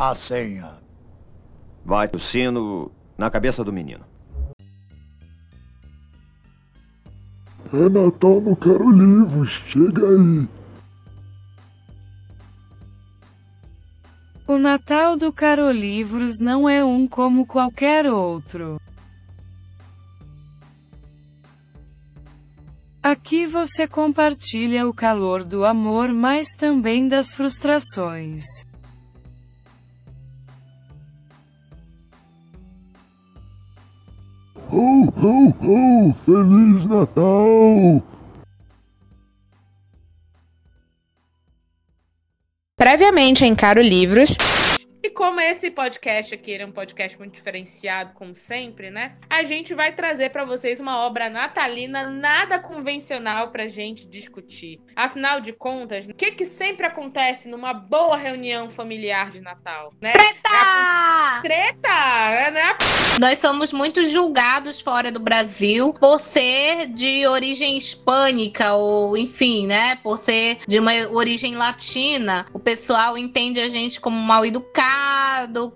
[0.00, 0.78] a senha.
[1.84, 4.02] Vai o sino na cabeça do menino.
[7.70, 9.50] É Natal, não quero livros.
[9.68, 10.48] Chega aí.
[14.48, 18.80] O Natal do Carolivros não é um como qualquer outro.
[23.02, 28.69] Aqui você compartilha o calor do amor, mas também das frustrações.
[34.72, 36.14] Ho, ho, ho!
[36.24, 38.02] Feliz Natal!
[42.78, 44.36] Previamente em Caro Livros.
[45.02, 49.16] E como esse podcast aqui é um podcast muito diferenciado, como sempre, né?
[49.30, 54.78] A gente vai trazer para vocês uma obra natalina nada convencional pra gente discutir.
[54.94, 60.12] Afinal de contas, o que que sempre acontece numa boa reunião familiar de Natal, né?
[60.12, 61.38] Treta!
[61.38, 61.40] É.
[61.40, 62.50] Treta!
[62.50, 62.76] Né?
[63.18, 69.96] Nós somos muito julgados fora do Brasil por ser de origem hispânica ou, enfim, né?
[70.02, 72.44] Por ser de uma origem latina.
[72.52, 74.89] O pessoal entende a gente como mal educado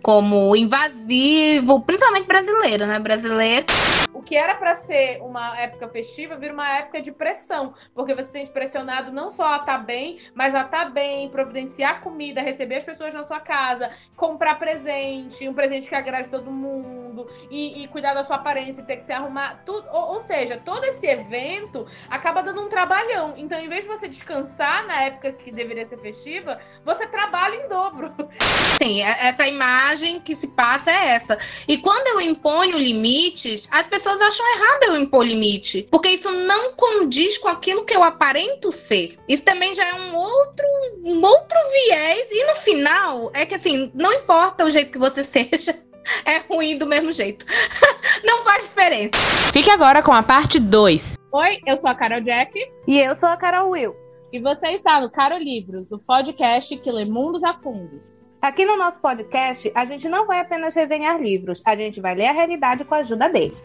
[0.02, 2.98] como invasivo, principalmente brasileiro, né?
[2.98, 3.66] Brasileiro.
[4.14, 8.22] O que era para ser uma época festiva vira uma época de pressão, porque você
[8.22, 12.00] se sente pressionado não só a estar tá bem, mas a estar tá bem, providenciar
[12.00, 17.28] comida, receber as pessoas na sua casa, comprar presente, um presente que agrade todo mundo,
[17.50, 19.62] e, e cuidar da sua aparência ter que se arrumar.
[19.66, 23.34] Tudo, ou, ou seja, todo esse evento acaba dando um trabalhão.
[23.36, 27.68] Então, em vez de você descansar na época que deveria ser festiva, você trabalha em
[27.68, 28.14] dobro.
[28.40, 31.38] Sim, essa imagem que se passa é essa.
[31.66, 36.72] E quando eu imponho limites, as pessoas acham errado eu impor limite, porque isso não
[36.72, 39.18] condiz com aquilo que eu aparento ser.
[39.28, 40.66] Isso também já é um outro,
[41.04, 42.28] um outro viés.
[42.30, 45.78] E no final, é que assim, não importa o jeito que você seja,
[46.24, 47.44] é ruim do mesmo jeito.
[48.24, 49.18] não faz diferença.
[49.52, 51.16] Fique agora com a parte 2.
[51.32, 52.58] Oi, eu sou a Carol Jack.
[52.86, 53.94] E eu sou a Carol Will.
[54.34, 58.02] E você está no Caro Livros, o podcast que lê mundos a fundo.
[58.44, 62.26] Aqui no nosso podcast, a gente não vai apenas resenhar livros, a gente vai ler
[62.26, 63.56] a realidade com a ajuda dele.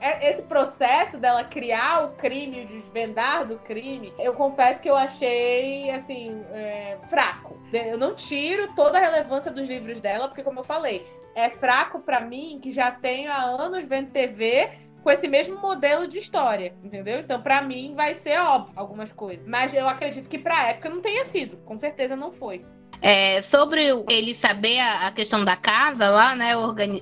[0.00, 4.96] É, esse processo dela criar o crime, o desvendar do crime, eu confesso que eu
[4.96, 7.60] achei, assim, é, fraco.
[7.70, 12.00] Eu não tiro toda a relevância dos livros dela, porque, como eu falei, é fraco
[12.00, 16.74] para mim, que já tenho há anos vendo TV com esse mesmo modelo de história,
[16.82, 17.20] entendeu?
[17.20, 19.46] Então, para mim, vai ser óbvio algumas coisas.
[19.46, 21.58] Mas eu acredito que pra época não tenha sido.
[21.58, 22.64] Com certeza não foi.
[23.04, 26.54] É, sobre ele saber a, a, questão da casa lá, né?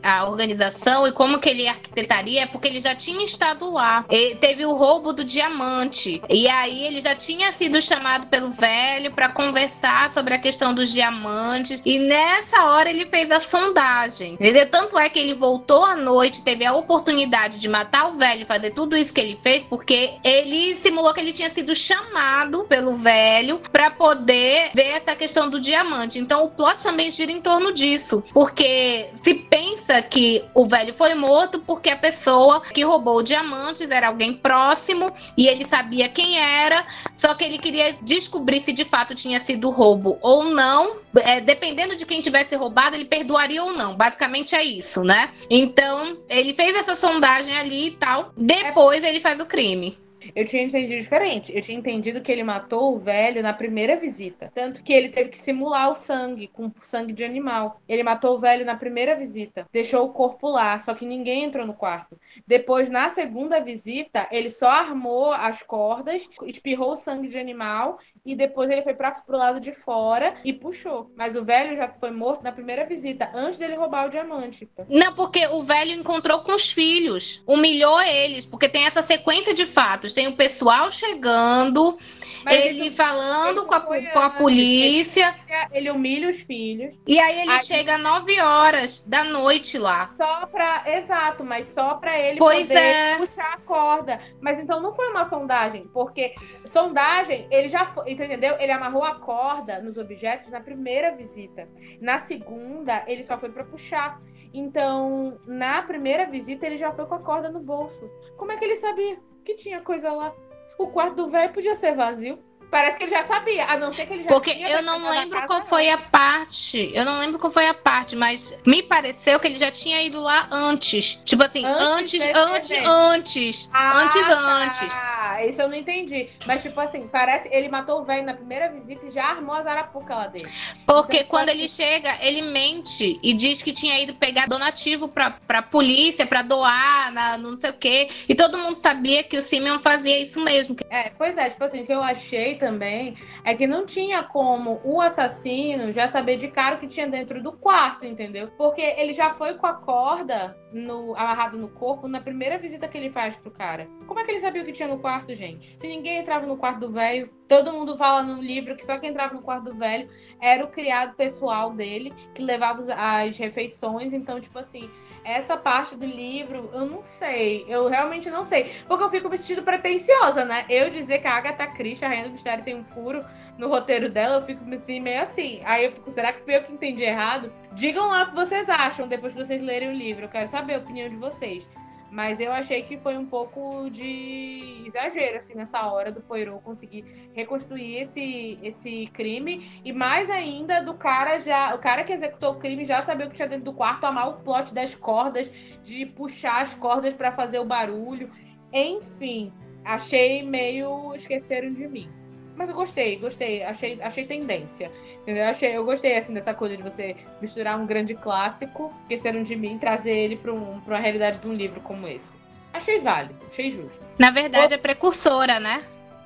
[0.03, 4.05] A organização e como que ele arquitetaria, é porque ele já tinha estado lá.
[4.11, 6.21] Ele teve o roubo do diamante.
[6.29, 10.91] E aí ele já tinha sido chamado pelo velho para conversar sobre a questão dos
[10.91, 11.81] diamantes.
[11.85, 14.35] E nessa hora ele fez a sondagem.
[14.35, 14.69] Entendeu?
[14.69, 18.73] Tanto é que ele voltou à noite, teve a oportunidade de matar o velho, fazer
[18.73, 23.61] tudo isso que ele fez, porque ele simulou que ele tinha sido chamado pelo velho
[23.71, 26.19] para poder ver essa questão do diamante diamante.
[26.19, 28.25] Então o plot também gira em torno disso.
[28.33, 33.85] Porque se pensa que o velho foi morto porque a pessoa que roubou o diamante
[33.91, 36.85] era alguém próximo e ele sabia quem era,
[37.17, 41.03] só que ele queria descobrir se de fato tinha sido roubo ou não.
[41.15, 43.95] É, dependendo de quem tivesse roubado, ele perdoaria ou não.
[43.95, 45.31] Basicamente é isso, né?
[45.51, 48.33] Então, ele fez essa sondagem ali e tal.
[48.35, 50.02] Depois ele faz o crime.
[50.35, 51.55] Eu tinha entendido diferente.
[51.55, 54.51] Eu tinha entendido que ele matou o velho na primeira visita.
[54.55, 57.81] Tanto que ele teve que simular o sangue, com sangue de animal.
[57.89, 59.67] Ele matou o velho na primeira visita.
[59.73, 62.19] Deixou o corpo lá, só que ninguém entrou no quarto.
[62.47, 68.35] Depois, na segunda visita, ele só armou as cordas, espirrou o sangue de animal e
[68.35, 71.11] depois ele foi para pro lado de fora e puxou.
[71.17, 74.69] Mas o velho já foi morto na primeira visita, antes dele roubar o diamante.
[74.89, 79.67] Não, porque o velho encontrou com os filhos, humilhou eles, porque tem essa sequência de
[79.67, 80.13] fatos.
[80.13, 81.99] Tem o pessoal chegando,
[82.45, 85.35] mas ele isso, falando com a, com a polícia.
[85.71, 86.99] Ele, humilha os filhos.
[87.07, 90.11] E aí ele aí, chega às 9 horas da noite lá.
[90.17, 90.85] Só pra.
[90.87, 93.17] Exato, mas só pra ele pois poder é.
[93.17, 94.21] puxar a corda.
[94.41, 96.35] Mas então não foi uma sondagem, porque
[96.65, 98.57] sondagem, ele já foi, entendeu?
[98.59, 101.69] Ele amarrou a corda nos objetos na primeira visita.
[102.01, 104.21] Na segunda, ele só foi pra puxar.
[104.55, 108.11] Então, na primeira visita, ele já foi com a corda no bolso.
[108.37, 110.35] Como é que ele sabia que tinha coisa lá?
[110.79, 112.39] O quarto do velho podia ser vazio.
[112.73, 115.47] Parece que ele já sabia, a não ser que ele já Porque eu não lembro
[115.47, 116.91] qual foi a parte.
[116.95, 120.19] Eu não lembro qual foi a parte, mas me pareceu que ele já tinha ido
[120.19, 121.21] lá antes.
[121.23, 124.63] Tipo assim, antes, antes, antes, antes, ah, antes, tá.
[124.63, 124.89] antes.
[124.89, 126.31] Tá, isso eu não entendi.
[126.47, 129.67] Mas, tipo assim, parece ele matou o velho na primeira visita e já armou as
[129.67, 130.49] arapucas lá dele.
[130.87, 135.33] Porque Então, quando ele chega, ele mente e diz que tinha ido pegar donativo pra,
[135.47, 138.09] pra polícia, pra doar, na, não sei o quê.
[138.27, 140.75] E todo mundo sabia que o Simeon fazia isso mesmo.
[140.89, 144.81] É, pois é, tipo assim, o que eu achei também é que não tinha como
[144.85, 148.53] o assassino já saber de cara o que tinha dentro do quarto, entendeu?
[148.57, 152.97] Porque ele já foi com a corda no, amarrado no corpo na primeira visita que
[152.97, 153.89] ele faz pro cara.
[154.07, 155.77] Como é que ele sabia o que tinha no quarto, gente?
[155.77, 159.11] Se ninguém entrava no quarto do velho, todo mundo fala no livro que só quem
[159.11, 160.09] entrava no quarto do velho
[160.41, 164.13] era o criado pessoal dele, que levava as refeições.
[164.13, 164.89] Então, tipo assim,
[165.25, 167.65] essa parte do livro, eu não sei.
[167.69, 168.73] Eu realmente não sei.
[168.87, 170.65] Porque eu fico vestido pretensiosa, né?
[170.69, 173.25] Eu dizer que a Agatha Christie, a Rainha do Mistério, tem um furo
[173.59, 175.61] no roteiro dela, eu fico assim, meio assim.
[175.65, 177.53] Aí eu fico, será que foi eu que entendi errado?
[177.73, 180.25] Digam lá o que vocês acham depois que vocês lerem o livro.
[180.25, 181.67] Eu quero saber a opinião de vocês.
[182.13, 187.31] Mas eu achei que foi um pouco de exagero, assim, nessa hora do Poirot conseguir
[187.33, 189.81] reconstruir esse, esse crime.
[189.83, 191.75] E mais ainda do cara já.
[191.75, 194.29] O cara que executou o crime já sabia o que tinha dentro do quarto, amar
[194.29, 195.51] o plot das cordas,
[195.83, 198.31] de puxar as cordas para fazer o barulho.
[198.71, 199.51] Enfim,
[199.83, 202.22] achei meio esqueceram de mim.
[202.55, 204.91] Mas eu gostei, gostei, achei, achei tendência.
[205.23, 205.45] Entendeu?
[205.45, 209.79] Achei, eu gostei assim dessa coisa de você misturar um grande clássico, esqueceram de mim,
[209.79, 212.37] trazer ele para um, pra uma realidade de um livro como esse.
[212.73, 214.01] Achei válido, achei justo.
[214.19, 215.83] Na verdade, é precursora, né?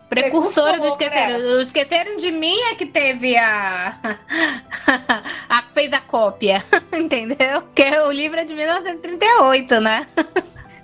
[0.08, 0.88] Precursora do Precursora.
[0.88, 1.38] Esqueceram.
[1.38, 3.99] O Esqueceram de Mim é que teve a.
[5.49, 6.64] a fez a cópia,
[6.94, 7.62] entendeu?
[7.62, 10.06] Porque o livro é de 1938, né?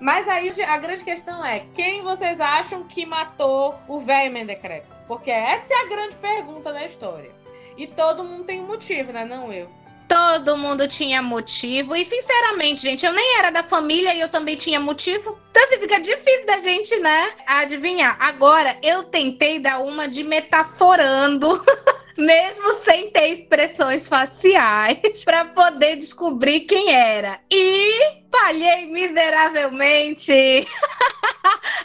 [0.00, 4.88] Mas aí a grande questão é: quem vocês acham que matou o velho Mendecreto?
[5.06, 7.30] Porque essa é a grande pergunta da história.
[7.76, 9.24] E todo mundo tem um motivo, né?
[9.24, 9.68] Não eu.
[10.08, 11.96] Todo mundo tinha motivo.
[11.96, 15.38] E, sinceramente, gente, eu nem era da família e eu também tinha motivo.
[15.50, 17.32] Então assim, fica difícil da gente, né?
[17.46, 18.16] Adivinhar.
[18.20, 21.64] Agora, eu tentei dar uma de metaforando.
[22.16, 27.40] Mesmo sem ter expressões faciais, pra poder descobrir quem era.
[27.50, 30.66] E falhei miseravelmente.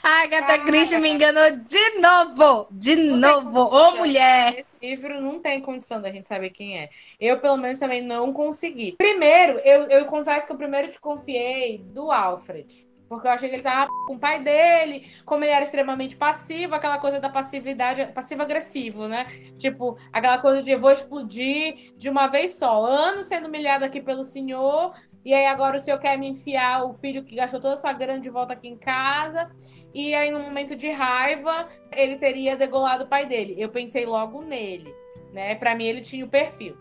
[0.04, 0.60] A Agatha.
[0.60, 2.68] Christie me enganou de novo.
[2.72, 3.60] De novo.
[3.60, 4.60] Ô, mulher.
[4.60, 6.90] Esse livro não tem condição da gente saber quem é.
[7.20, 8.94] Eu, pelo menos, também não consegui.
[8.94, 12.87] Primeiro, eu, eu confesso que eu primeiro desconfiei do Alfred.
[13.08, 16.76] Porque eu achei que ele tava com o pai dele, como ele era extremamente passivo,
[16.76, 19.26] aquela coisa da passividade, passivo-agressivo, né?
[19.58, 22.86] Tipo, aquela coisa de eu vou explodir de uma vez só.
[22.86, 24.94] Anos sendo humilhado aqui pelo senhor,
[25.24, 27.94] e aí agora o senhor quer me enfiar o filho que gastou toda a sua
[27.94, 29.50] grana de volta aqui em casa.
[29.94, 33.56] E aí, no momento de raiva, ele teria degolado o pai dele.
[33.58, 34.94] Eu pensei logo nele,
[35.34, 35.56] né?
[35.56, 36.78] Pra mim, ele tinha o perfil.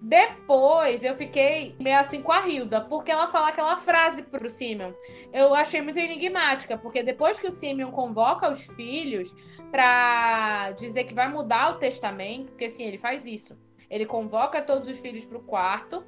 [0.00, 4.92] Depois, eu fiquei meio assim com a Hilda, porque ela fala aquela frase pro Simeon.
[5.30, 9.30] Eu achei muito enigmática, porque depois que o Simeon convoca os filhos
[9.70, 13.58] pra dizer que vai mudar o testamento, porque assim, ele faz isso.
[13.90, 16.02] Ele convoca todos os filhos pro quarto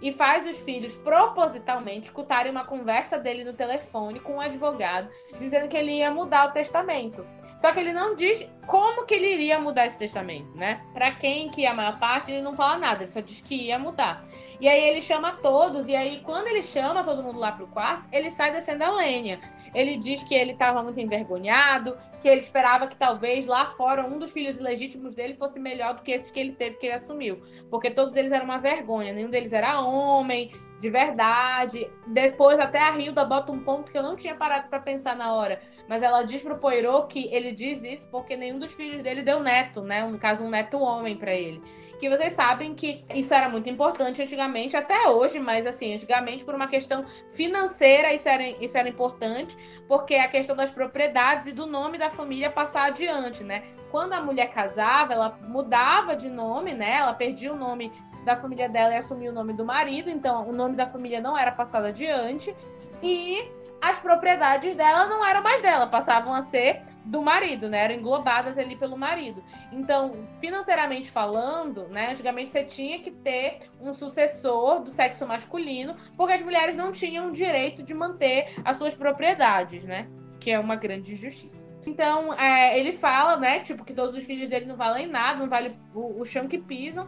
[0.00, 5.68] e faz os filhos propositalmente escutarem uma conversa dele no telefone com um advogado, dizendo
[5.68, 7.24] que ele ia mudar o testamento.
[7.64, 10.82] Só que ele não diz como que ele iria mudar esse testamento, né?
[10.92, 13.54] Pra quem que é a maior parte, ele não fala nada, ele só diz que
[13.54, 14.22] ia mudar.
[14.60, 18.04] E aí ele chama todos, e aí quando ele chama todo mundo lá pro quarto,
[18.12, 19.40] ele sai descendo a lenha.
[19.74, 24.18] Ele diz que ele estava muito envergonhado, que ele esperava que talvez lá fora um
[24.18, 27.42] dos filhos ilegítimos dele fosse melhor do que esses que ele teve, que ele assumiu.
[27.70, 31.90] Porque todos eles eram uma vergonha, nenhum deles era homem, de verdade.
[32.06, 35.32] Depois até a Hilda bota um ponto que eu não tinha parado para pensar na
[35.32, 35.60] hora.
[35.88, 39.40] Mas ela diz pro Poirot que ele diz isso porque nenhum dos filhos dele deu
[39.40, 40.04] neto, né?
[40.04, 41.62] No caso, um neto homem para ele.
[42.00, 46.54] Que vocês sabem que isso era muito importante antigamente, até hoje, mas assim, antigamente, por
[46.54, 51.66] uma questão financeira, isso era, isso era importante, porque a questão das propriedades e do
[51.66, 53.62] nome da família passar adiante, né?
[53.90, 56.96] Quando a mulher casava, ela mudava de nome, né?
[56.96, 57.92] Ela perdia o nome
[58.24, 61.36] da família dela e assumia o nome do marido, então o nome da família não
[61.36, 62.54] era passado adiante.
[63.02, 63.46] E
[63.80, 67.84] as propriedades dela não eram mais dela, passavam a ser do marido, né?
[67.84, 69.44] Eram englobadas ali pelo marido.
[69.70, 72.12] Então, financeiramente falando, né?
[72.12, 77.30] Antigamente você tinha que ter um sucessor do sexo masculino, porque as mulheres não tinham
[77.30, 80.08] direito de manter as suas propriedades, né?
[80.40, 81.62] Que é uma grande injustiça.
[81.86, 83.60] Então, é, ele fala, né?
[83.60, 86.56] Tipo, que todos os filhos dele não valem nada, não vale o, o chão que
[86.56, 87.06] pisam.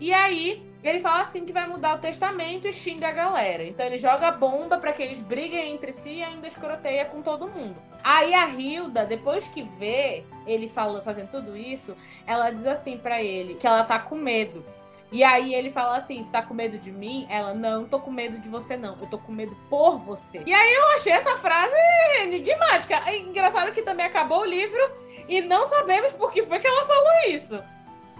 [0.00, 3.64] E aí, ele fala assim que vai mudar o testamento e xinga a galera.
[3.64, 7.48] Então ele joga bomba para que eles briguem entre si e ainda escroteia com todo
[7.48, 7.76] mundo.
[8.02, 13.22] Aí a Hilda, depois que vê ele falando, fazendo tudo isso, ela diz assim para
[13.22, 14.64] ele que ela tá com medo.
[15.10, 17.26] E aí ele fala assim: você tá com medo de mim?
[17.28, 18.96] Ela, não, tô com medo de você, não.
[19.00, 20.42] Eu tô com medo por você.
[20.46, 21.74] E aí eu achei essa frase
[22.22, 23.02] enigmática.
[23.06, 24.80] É engraçado que também acabou o livro
[25.28, 27.58] e não sabemos por que foi que ela falou isso.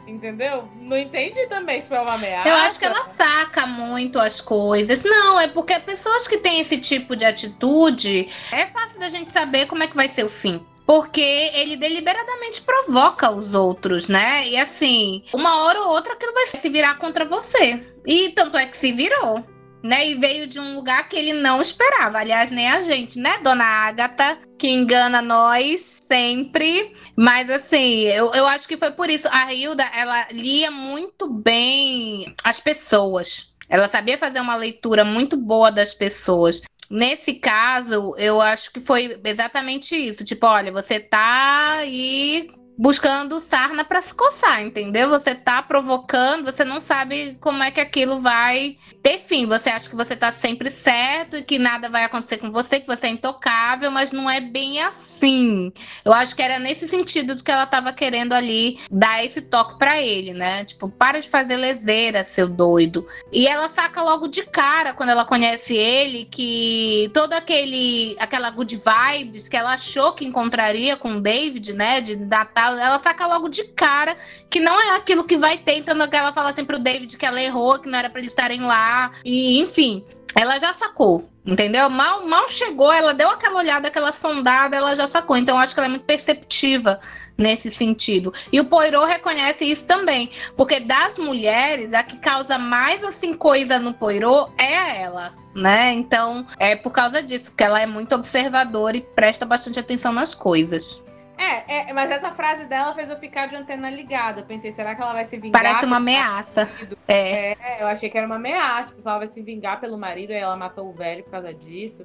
[0.09, 0.67] Entendeu?
[0.81, 2.49] Não entendi também se foi uma ameaça.
[2.49, 5.03] Eu acho que ela saca muito as coisas.
[5.03, 9.67] Não, é porque pessoas que têm esse tipo de atitude, é fácil da gente saber
[9.67, 10.65] como é que vai ser o fim.
[10.87, 14.49] Porque ele deliberadamente provoca os outros, né?
[14.49, 17.87] E assim, uma hora ou outra aquilo vai se virar contra você.
[18.07, 19.45] E tanto é que se virou
[19.83, 20.11] né?
[20.11, 22.19] E veio de um lugar que ele não esperava.
[22.19, 26.95] Aliás, nem a gente, né, dona Agatha, que engana nós sempre.
[27.21, 29.27] Mas assim, eu, eu acho que foi por isso.
[29.33, 33.53] A Hilda, ela lia muito bem as pessoas.
[33.69, 36.63] Ela sabia fazer uma leitura muito boa das pessoas.
[36.89, 40.25] Nesse caso, eu acho que foi exatamente isso.
[40.25, 45.09] Tipo, olha, você tá aí buscando sarna para se coçar, entendeu?
[45.09, 49.47] Você tá provocando, você não sabe como é que aquilo vai ter fim.
[49.47, 52.87] Você acha que você tá sempre certo e que nada vai acontecer com você, que
[52.87, 55.73] você é intocável, mas não é bem assim.
[56.05, 59.77] Eu acho que era nesse sentido do que ela tava querendo ali dar esse toque
[59.77, 60.65] para ele, né?
[60.65, 63.05] Tipo, para de fazer leseira, seu doido.
[63.33, 68.77] E ela saca logo de cara quando ela conhece ele que todo aquele aquela good
[68.77, 73.49] vibes que ela achou que encontraria com o David, né, de Natal ela saca logo
[73.49, 74.17] de cara
[74.51, 77.41] que não é aquilo que vai ter, então ela fala assim pro David que ela
[77.41, 80.05] errou, que não era para eles estarem lá, e enfim.
[80.35, 81.89] Ela já sacou, entendeu?
[81.89, 85.37] Mal, mal chegou, ela deu aquela olhada, aquela sondada, ela já sacou.
[85.37, 87.01] Então, acho que ela é muito perceptiva
[87.37, 88.33] nesse sentido.
[88.53, 93.79] E o Poirot reconhece isso também, porque das mulheres, a que causa mais assim coisa
[93.79, 95.93] no Poirot é ela, né?
[95.95, 100.35] Então, é por causa disso que ela é muito observadora e presta bastante atenção nas
[100.35, 101.03] coisas.
[101.39, 104.41] É, é, mas essa frase dela fez eu ficar de antena ligada.
[104.41, 105.63] Eu pensei, será que ela vai se vingar?
[105.63, 106.69] Parece uma ameaça.
[107.07, 107.53] É.
[107.53, 107.83] é.
[107.83, 108.95] eu achei que era uma ameaça.
[108.95, 112.05] Que ela vai se vingar pelo marido e ela matou o velho por causa disso.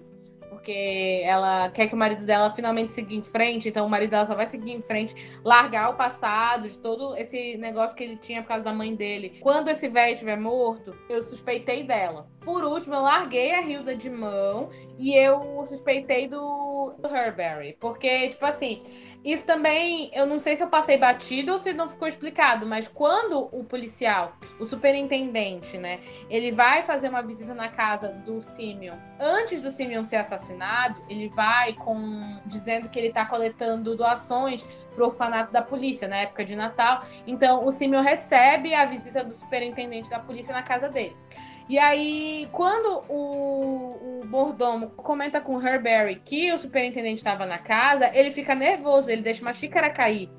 [0.50, 4.28] Porque ela quer que o marido dela finalmente siga em frente, então o marido dela
[4.28, 8.44] só vai seguir em frente, largar o passado de todo esse negócio que ele tinha
[8.44, 9.40] por causa da mãe dele.
[9.42, 12.28] Quando esse velho estiver morto, eu suspeitei dela.
[12.42, 17.76] Por último, eu larguei a Hilda de mão e eu suspeitei do, do Herberry.
[17.80, 18.84] Porque, tipo assim,
[19.24, 22.88] isso também, eu não sei se eu passei batido ou se não ficou explicado, mas
[22.88, 26.00] quando o policial, o superintendente, né,
[26.30, 31.30] ele vai fazer uma visita na casa do Simeon, antes do Simeon ser assassinado, ele
[31.30, 36.56] vai com dizendo que ele está coletando doações pro orfanato da polícia na época de
[36.56, 37.04] Natal.
[37.26, 41.16] Então, o Simeon recebe a visita do superintendente da polícia na casa dele.
[41.70, 47.58] E aí, quando o, o mordomo comenta com o Herberry que o superintendente estava na
[47.58, 50.30] casa, ele fica nervoso, ele deixa uma xícara cair.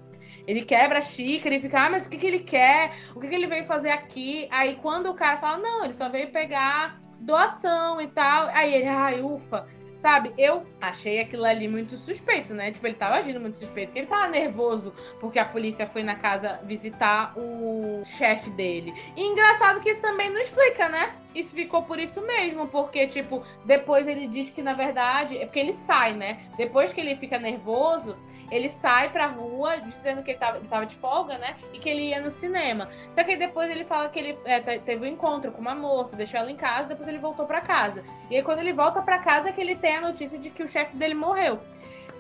[0.47, 2.93] Ele quebra a xícara e fica, ah, mas o que, que ele quer?
[3.15, 4.47] O que, que ele veio fazer aqui?
[4.51, 8.49] Aí quando o cara fala, não, ele só veio pegar doação e tal.
[8.49, 9.67] Aí ele, ai, ufa.
[10.05, 12.71] Sabe, eu achei aquilo ali muito suspeito, né?
[12.71, 13.93] Tipo, ele tava agindo muito suspeito.
[13.97, 18.93] Ele tava nervoso porque a polícia foi na casa visitar o chefe dele.
[19.17, 21.15] E engraçado que isso também não explica, né?
[21.35, 25.59] Isso ficou por isso mesmo, porque, tipo, depois ele diz que, na verdade, é porque
[25.59, 26.39] ele sai, né?
[26.55, 28.15] Depois que ele fica nervoso,
[28.51, 31.57] ele sai pra rua dizendo que ele tava, ele tava de folga, né?
[31.73, 32.89] E que ele ia no cinema.
[33.13, 36.41] Só que depois ele fala que ele é, teve um encontro com uma moça, deixou
[36.41, 38.05] ela em casa, depois ele voltou para casa.
[38.31, 40.63] E aí quando ele volta para casa é que ele tem a notícia de que
[40.63, 41.61] o chefe dele morreu.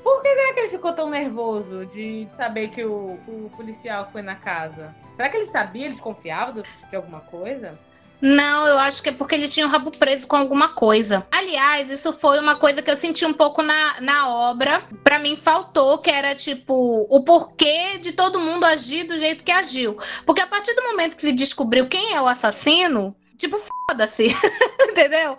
[0.04, 4.06] Por que será que ele ficou tão nervoso de, de saber que o, o, policial
[4.12, 4.94] foi na casa?
[5.16, 7.78] Será que ele sabia, ele desconfiava de alguma coisa?
[8.24, 11.26] Não, eu acho que é porque ele tinha o rabo preso com alguma coisa.
[11.30, 14.82] Aliás, isso foi uma coisa que eu senti um pouco na, na obra.
[15.02, 19.52] Para mim faltou, que era tipo o porquê de todo mundo agir do jeito que
[19.52, 19.98] agiu.
[20.24, 24.34] Porque a partir do momento que se descobriu quem é o assassino, tipo, foda-se.
[24.88, 25.36] Entendeu?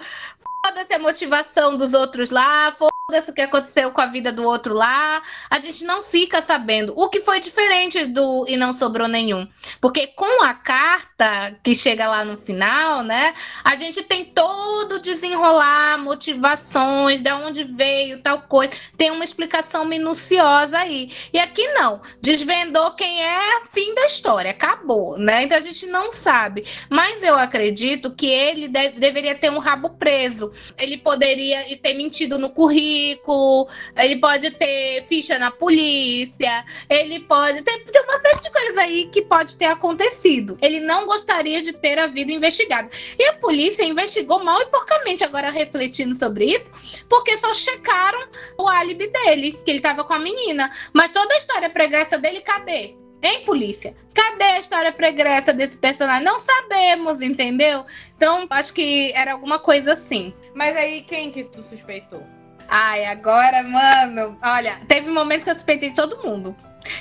[0.64, 4.44] Foda-se a motivação dos outros lá, foda foda-se o que aconteceu com a vida do
[4.44, 6.92] outro lá, a gente não fica sabendo.
[6.96, 9.48] O que foi diferente do E Não Sobrou Nenhum.
[9.80, 16.00] Porque com a carta que chega lá no final, né, a gente tem todo desenrolar,
[16.00, 18.74] motivações, de onde veio, tal coisa.
[18.98, 21.12] Tem uma explicação minuciosa aí.
[21.32, 22.02] E aqui não.
[22.22, 25.44] Desvendou quem é, fim da história, acabou, né?
[25.44, 26.66] Então a gente não sabe.
[26.90, 30.52] Mas eu acredito que ele deve, deveria ter um rabo preso.
[30.76, 37.62] Ele poderia ter mentido no currículo currículo, ele pode ter ficha na polícia, ele pode
[37.62, 40.58] ter, ter uma série de coisas aí que pode ter acontecido.
[40.62, 42.90] Ele não gostaria de ter a vida investigada.
[43.20, 46.66] E a polícia investigou mal e porcamente, agora refletindo sobre isso,
[47.10, 50.72] porque só checaram o álibi dele, que ele estava com a menina.
[50.94, 52.96] Mas toda a história pregressa dele, cadê?
[53.22, 53.96] Hein, polícia?
[54.14, 56.24] Cadê a história pregressa desse personagem?
[56.24, 57.84] Não sabemos, entendeu?
[58.16, 60.34] Então, acho que era alguma coisa assim.
[60.54, 62.24] Mas aí, quem que tu suspeitou?
[62.68, 66.56] Ai, agora, mano, olha, teve momentos que eu suspeitei de todo mundo.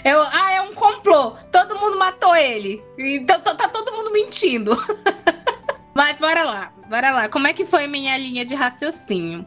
[0.05, 1.33] Eu, ah, é um complô.
[1.53, 2.83] Todo mundo matou ele.
[2.99, 4.77] Então tá, todo mundo mentindo.
[5.95, 7.29] Mas bora lá, bora lá.
[7.29, 9.47] Como é que foi minha linha de raciocínio?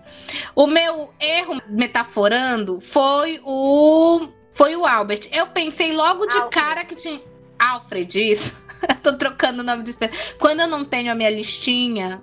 [0.55, 5.27] O meu erro metaforando foi o foi o Albert.
[5.31, 7.21] Eu pensei logo de cara que tinha
[7.59, 8.55] Alfred, isso.
[9.03, 12.21] Tô trocando o nome do espe- Quando eu não tenho a minha listinha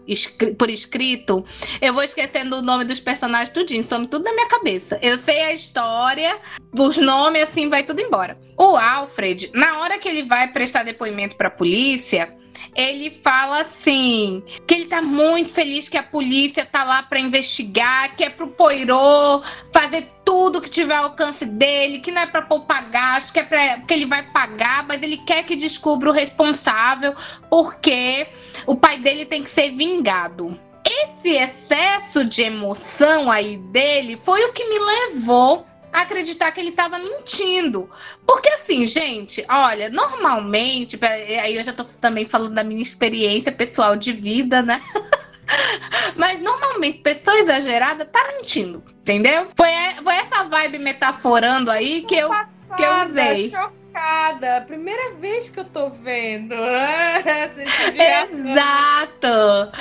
[0.59, 1.45] por escrito,
[1.81, 4.99] eu vou esquecendo o nome dos personagens tudinho, some tudo na minha cabeça.
[5.03, 6.39] Eu sei a história,
[6.73, 8.39] os nomes, assim, vai tudo embora.
[8.57, 12.35] O Alfred, na hora que ele vai prestar depoimento pra polícia,
[12.75, 18.15] ele fala assim, que ele tá muito feliz que a polícia tá lá pra investigar,
[18.17, 22.43] que é pro Poirot fazer tudo que tiver ao alcance dele, que não é pra
[22.43, 26.13] poupar gasto, que é pra, que ele vai pagar, mas ele quer que descubra o
[26.13, 27.15] responsável,
[27.49, 28.27] porque
[28.67, 30.59] o pai dele tem que ser vingado.
[30.85, 35.67] Esse excesso de emoção aí dele foi o que me levou
[36.03, 37.89] acreditar que ele estava mentindo.
[38.27, 43.95] Porque assim, gente, olha, normalmente, aí eu já tô também falando da minha experiência pessoal
[43.97, 44.83] de vida, né?
[46.17, 49.49] Mas normalmente, pessoa exagerada tá mentindo, entendeu?
[49.57, 52.29] Foi, e- foi essa vibe metaforando aí que eu.
[52.77, 53.51] Que eu usei.
[53.51, 54.65] chocada.
[54.67, 56.55] Primeira vez que eu tô vendo.
[57.55, 59.73] Devia- Exato!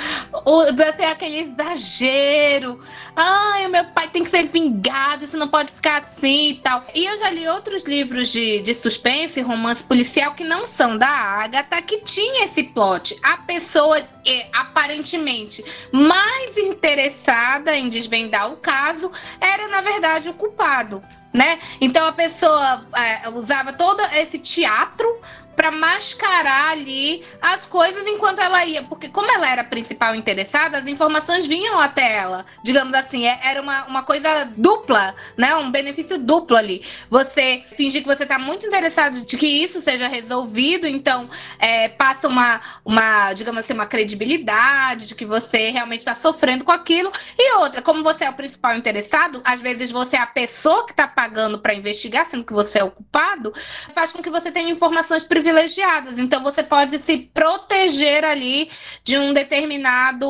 [0.44, 0.64] O,
[0.96, 2.80] tem aquele exagero.
[3.16, 6.84] Ai, o meu pai tem que ser vingado, isso não pode ficar assim e tal.
[6.94, 11.08] E eu já li outros livros de, de suspense, romance policial, que não são da
[11.08, 13.18] Agatha, que tinha esse plot.
[13.22, 19.10] A pessoa, é, aparentemente, mais interessada em desvendar o caso
[19.40, 21.02] era, na verdade, o culpado.
[21.34, 21.58] Né?
[21.80, 25.20] Então a pessoa é, usava todo esse teatro
[25.54, 30.78] para mascarar ali as coisas enquanto ela ia, porque como ela era a principal interessada,
[30.78, 32.44] as informações vinham até ela.
[32.62, 35.54] Digamos assim, é- era uma, uma coisa dupla, né?
[35.56, 36.84] Um benefício duplo ali.
[37.10, 42.28] Você fingir que você está muito interessado de que isso seja resolvido, então é, passa
[42.28, 47.10] uma, uma, digamos assim, uma credibilidade de que você realmente está sofrendo com aquilo.
[47.38, 50.92] E outra, como você é o principal interessado, às vezes você é a pessoa que
[50.92, 53.52] está pagando para investigar, sendo que você é o culpado,
[53.94, 56.18] faz com que você tenha informações privilegiadas.
[56.18, 58.70] Então você pode se proteger ali
[59.04, 60.26] de um determinado,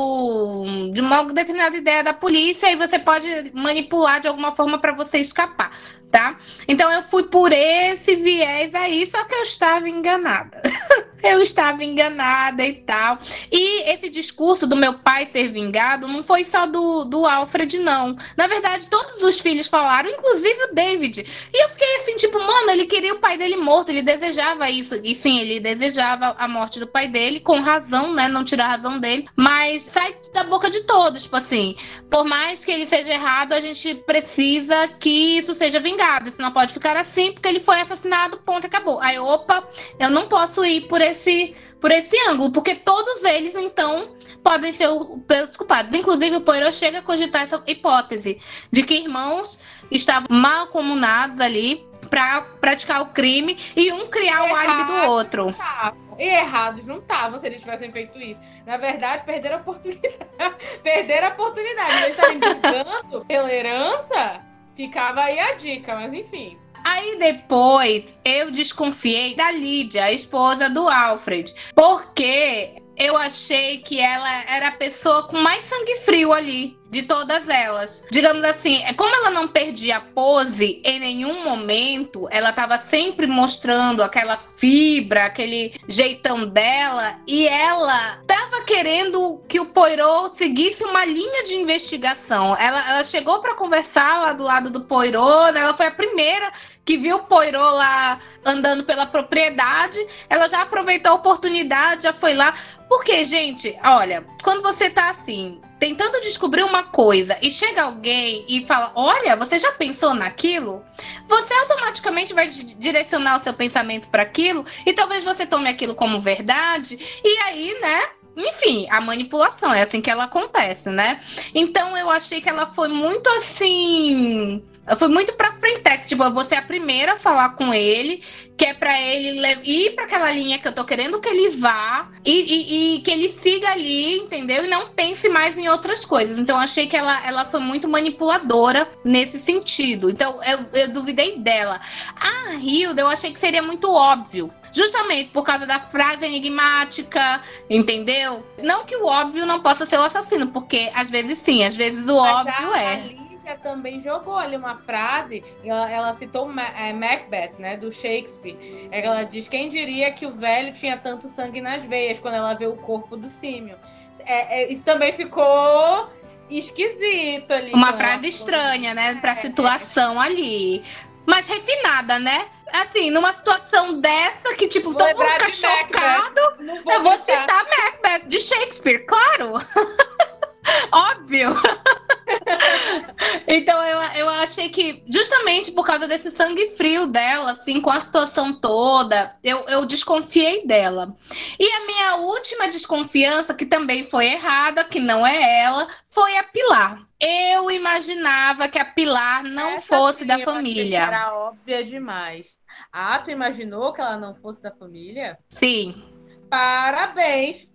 [0.93, 5.19] de uma determinada ideia da polícia e você pode manipular de alguma forma para você
[5.19, 5.71] escapar,
[6.15, 6.39] tá?
[6.69, 10.63] Então eu fui por esse viés aí, só que eu estava enganada.
[11.25, 13.19] eu estava enganada e tal.
[13.51, 18.17] E esse discurso do meu pai ser vingado não foi só do, do Alfred, não.
[18.37, 21.27] Na verdade, todos os filhos falaram, inclusive o David.
[21.53, 24.95] E eu fiquei assim, tipo, mano, ele queria o pai dele morto, ele desejava isso.
[25.03, 28.29] E sim, ele desejava a morte do pai dele, com razão, né?
[28.29, 29.27] Não tirar a razão dele.
[29.35, 31.75] Mas sai da boca de todos, tipo assim.
[32.11, 36.04] Por mais que ele seja errado, a gente precisa que isso seja vingado.
[36.27, 39.01] Isso não pode ficar assim, porque ele foi assassinado, ponto, acabou.
[39.01, 39.65] Aí, opa,
[39.99, 44.89] eu não posso ir por esse, por esse ângulo, porque todos eles, então, podem ser
[44.89, 45.97] o- os culpados.
[45.99, 48.41] Inclusive, o Poirot chega a cogitar essa hipótese
[48.71, 49.59] de que irmãos
[49.91, 55.51] estavam mal comunados ali para praticar o crime e um criar o álibi do outro.
[55.51, 56.05] estavam.
[56.19, 58.41] E errados não estavam se eles tivessem feito isso.
[58.67, 60.17] Na verdade, perderam a oportunidade.
[60.83, 61.95] perderam a oportunidade.
[62.05, 64.41] Eles estarem brigando pela herança,
[64.75, 66.57] ficava aí a dica, mas enfim.
[66.85, 74.45] Aí depois eu desconfiei da Lídia, a esposa do Alfred, porque eu achei que ela
[74.49, 78.05] era a pessoa com mais sangue frio ali, de todas elas.
[78.11, 83.27] Digamos assim, é como ela não perdia a pose em nenhum momento, ela estava sempre
[83.27, 91.05] mostrando aquela fibra, aquele jeitão dela, e ela estava querendo que o Poirot seguisse uma
[91.05, 92.57] linha de investigação.
[92.57, 95.63] Ela, ela chegou para conversar lá do lado do Poirot, né?
[95.63, 96.53] ela foi a primeira
[96.85, 102.55] que viu o lá andando pela propriedade, ela já aproveitou a oportunidade, já foi lá.
[102.89, 108.67] Porque, gente, olha, quando você tá assim, tentando descobrir uma coisa e chega alguém e
[108.67, 110.85] fala: Olha, você já pensou naquilo?
[111.27, 115.95] Você automaticamente vai di- direcionar o seu pensamento para aquilo e talvez você tome aquilo
[115.95, 116.99] como verdade.
[117.25, 118.03] E aí, né?
[118.37, 121.21] Enfim, a manipulação é assim que ela acontece, né?
[121.55, 124.63] Então eu achei que ela foi muito assim
[124.99, 125.75] Foi muito pra frente,
[126.07, 128.23] tipo, eu vou ser a primeira a falar com ele,
[128.57, 132.09] que é pra ele ir pra aquela linha que eu tô querendo que ele vá
[132.25, 134.65] e, e, e, que ele siga ali, entendeu?
[134.65, 136.39] E não pense mais em outras coisas.
[136.39, 140.09] Então, eu achei que ela, ela foi muito manipuladora nesse sentido.
[140.09, 141.81] Então, eu, eu duvidei dela.
[142.17, 144.53] A Hilda, eu achei que seria muito óbvio.
[144.73, 148.45] Justamente por causa da frase enigmática, entendeu?
[148.61, 152.07] Não que o óbvio não possa ser o assassino, porque às vezes sim, às vezes
[152.09, 153.24] o Mas óbvio é.
[153.63, 158.89] Também jogou ali uma frase, ela, ela citou Ma é, Macbeth, né, do Shakespeare.
[158.91, 162.55] É Ela diz: quem diria que o velho tinha tanto sangue nas veias quando ela
[162.55, 163.77] vê o corpo do símio.
[164.21, 166.09] É, é, isso também ficou
[166.51, 167.73] esquisito ali.
[167.73, 170.85] Uma então, frase estranha, né, pra situação ali.
[171.27, 172.47] Mas refinada, né?
[172.73, 176.35] Assim, numa situação dessa que, tipo, Vou todo mundo fica chocado.
[176.61, 177.41] Não Eu vou gritar.
[177.41, 179.53] citar Macbeth de Shakespeare, claro.
[180.93, 181.51] Óbvio.
[183.47, 188.01] então eu, eu achei que, justamente por causa desse sangue frio dela, assim, com a
[188.01, 191.17] situação toda, eu, eu desconfiei dela.
[191.59, 196.45] E a minha última desconfiança, que também foi errada, que não é ela, foi a
[196.45, 197.07] Pilar.
[197.21, 200.99] Eu imaginava que a Pilar não Essa fosse sim, da família.
[200.99, 202.47] Era óbvia demais.
[202.93, 205.39] Ah, tu imaginou que ela não fosse da família?
[205.49, 206.03] Sim.
[206.49, 207.74] Parabéns!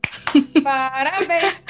[0.64, 1.62] Parabéns!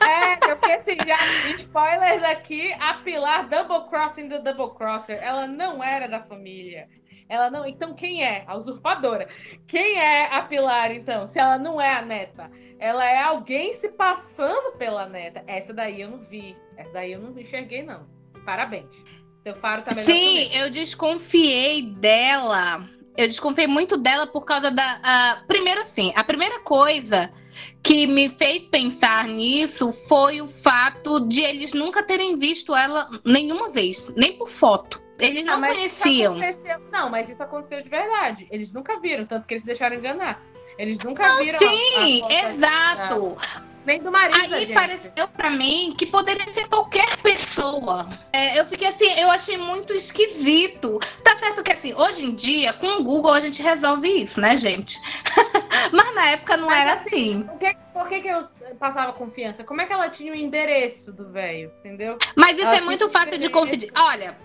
[0.00, 1.18] É, porque assim, já
[1.56, 6.88] spoilers aqui, a Pilar Double Crossing do Double Crosser, ela não era da família.
[7.28, 7.66] Ela não.
[7.66, 8.44] Então quem é?
[8.46, 9.28] A usurpadora.
[9.66, 11.26] Quem é a Pilar, então?
[11.26, 15.42] Se ela não é a neta, ela é alguém se passando pela neta.
[15.46, 16.56] Essa daí eu não vi.
[16.76, 18.06] Essa daí eu não enxerguei, não.
[18.44, 18.86] Parabéns.
[19.42, 22.88] Teu faro tá melhor Sim, eu desconfiei dela.
[23.16, 25.00] Eu desconfiei muito dela por causa da.
[25.02, 27.32] a- primeiro, assim, a primeira coisa
[27.82, 33.70] que me fez pensar nisso foi o fato de eles nunca terem visto ela nenhuma
[33.70, 35.00] vez, nem por foto.
[35.18, 36.80] Eles não Ah, mas isso conheciam.
[36.92, 38.46] Não, mas isso aconteceu de verdade.
[38.50, 40.42] Eles nunca viram, tanto que eles se deixaram enganar.
[40.78, 41.56] Eles nunca viram.
[41.56, 43.36] a- Sim, a foto exato.
[43.86, 48.08] Nem do marido Aí pareceu pra mim que poderia ser qualquer pessoa.
[48.32, 50.98] É, eu fiquei assim, eu achei muito esquisito.
[51.22, 54.56] Tá certo que assim, hoje em dia, com o Google a gente resolve isso, né,
[54.56, 55.00] gente?
[55.92, 57.76] Mas na época não Mas, era assim, assim.
[57.92, 58.46] Por que, que, eu
[58.78, 59.62] passava confiança?
[59.62, 61.72] Como é que ela tinha o endereço do velho?
[61.78, 62.18] Entendeu?
[62.34, 63.92] Mas isso ela é muito fácil de isso.
[63.96, 64.36] Olha,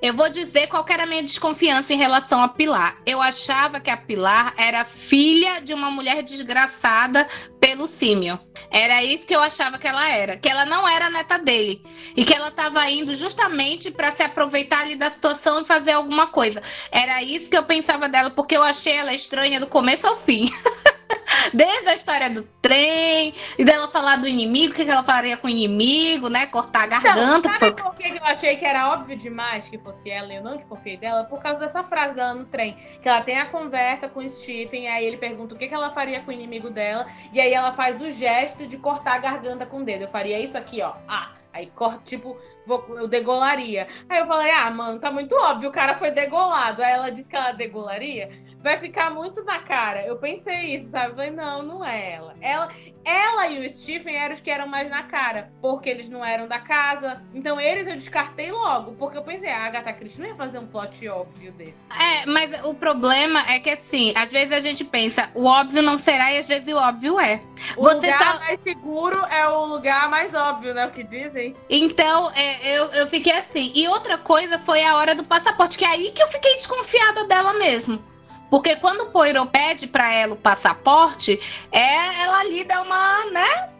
[0.00, 2.96] eu vou dizer qual era a minha desconfiança em relação a Pilar.
[3.04, 7.26] Eu achava que a Pilar era filha de uma mulher desgraçada
[7.60, 8.38] pelo símio.
[8.70, 10.36] Era isso que eu achava que ela era.
[10.36, 11.82] Que ela não era neta dele.
[12.16, 16.28] E que ela estava indo justamente para se aproveitar ali da situação e fazer alguma
[16.28, 16.62] coisa.
[16.90, 20.50] Era isso que eu pensava dela, porque eu achei ela estranha do começo ao fim.
[21.54, 25.46] Desde a história do trem, e dela falar do inimigo, o que ela faria com
[25.46, 26.46] o inimigo, né?
[26.46, 27.48] Cortar a Então, garganta.
[27.50, 30.42] que sabe por que eu achei que era óbvio demais que fosse ela e eu
[30.42, 31.24] não desconfiei dela?
[31.24, 32.76] Por causa dessa frase dela no trem.
[33.00, 35.90] Que ela tem a conversa com o Stephen, aí ele pergunta o que, que ela
[35.90, 39.64] faria com o inimigo dela, e aí ela faz o gesto de cortar a garganta
[39.64, 40.02] com o dedo.
[40.02, 40.92] Eu faria isso aqui, ó.
[41.06, 43.86] Ah, aí corta, tipo, vou- eu degolaria.
[44.08, 46.82] Aí eu falei, ah, mano, tá muito óbvio, o cara foi degolado.
[46.82, 48.30] Aí ela disse que ela degolaria.
[48.62, 50.02] Vai ficar muito na cara.
[50.04, 51.10] Eu pensei isso, sabe?
[51.10, 52.34] Eu falei, não, não é ela.
[52.40, 52.68] Ela,
[53.04, 56.48] ela e o Stephen eram os que eram mais na cara, porque eles não eram
[56.48, 57.22] da casa.
[57.32, 60.66] Então eles eu descartei logo, porque eu pensei, a Agatha Christie não ia fazer um
[60.66, 61.76] plot óbvio desse.
[61.96, 65.96] É, mas o problema é que assim, às vezes a gente pensa, o óbvio não
[65.98, 67.40] será e às vezes o óbvio é.
[67.76, 70.86] O Você lugar tá- mais seguro é o lugar mais óbvio, né?
[70.86, 71.54] O que dizem.
[71.70, 73.72] Então, é, eu, eu fiquei assim.
[73.74, 77.24] E outra coisa foi a hora do passaporte, que é aí que eu fiquei desconfiada
[77.24, 78.02] dela mesmo.
[78.50, 81.40] Porque quando o Poirot pede pra ela o passaporte,
[81.72, 83.70] é, ela ali dá uma, né?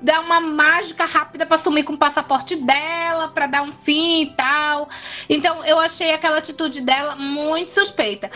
[0.00, 4.30] Dá uma mágica rápida pra sumir com o passaporte dela, pra dar um fim e
[4.30, 4.88] tal.
[5.28, 8.30] Então, eu achei aquela atitude dela muito suspeita.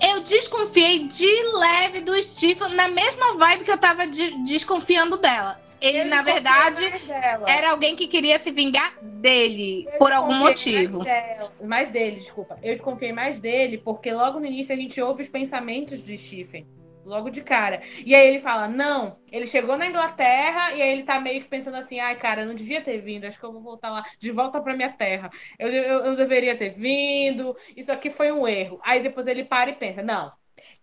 [0.00, 5.60] Eu desconfiei de leve do Stephen, na mesma vibe que eu tava de- desconfiando dela.
[5.80, 6.84] Ele, Eu na verdade,
[7.46, 10.98] era alguém que queria se vingar dele, Eu por algum motivo.
[10.98, 12.58] Mais, dela- mais dele, desculpa.
[12.62, 16.66] Eu desconfiei mais dele, porque logo no início a gente ouve os pensamentos do Stephen.
[17.04, 17.80] Logo de cara.
[18.04, 21.48] E aí ele fala: não, ele chegou na Inglaterra e aí ele tá meio que
[21.48, 24.02] pensando assim: ai, cara, eu não devia ter vindo, acho que eu vou voltar lá,
[24.18, 25.30] de volta pra minha terra.
[25.58, 28.78] Eu, eu, eu deveria ter vindo, isso aqui foi um erro.
[28.84, 30.30] Aí depois ele para e pensa: não,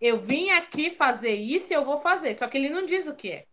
[0.00, 2.34] eu vim aqui fazer isso e eu vou fazer.
[2.34, 3.44] Só que ele não diz o que é.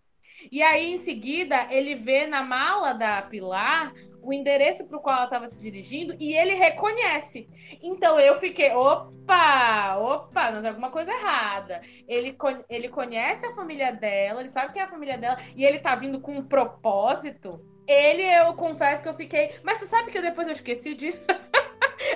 [0.52, 5.16] E aí, em seguida, ele vê na mala da Pilar o endereço para o qual
[5.16, 7.48] ela estava se dirigindo e ele reconhece.
[7.82, 11.82] Então eu fiquei, opa, opa, não tem alguma coisa errada.
[12.08, 12.36] Ele,
[12.70, 15.94] ele conhece a família dela, ele sabe que é a família dela e ele tá
[15.96, 17.60] vindo com um propósito.
[17.86, 19.56] Ele, eu confesso que eu fiquei.
[19.62, 21.24] Mas tu sabe que eu depois eu esqueci disso?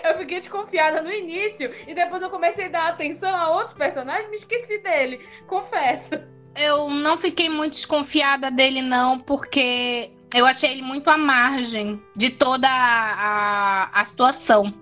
[0.04, 4.28] Eu fiquei desconfiada no início e depois eu comecei a dar atenção a outros personagens
[4.28, 5.26] e me esqueci dele.
[5.48, 6.12] Confesso.
[6.56, 12.30] Eu não fiquei muito desconfiada dele, não, porque eu achei ele muito à margem de
[12.30, 14.74] toda a, a, a situação.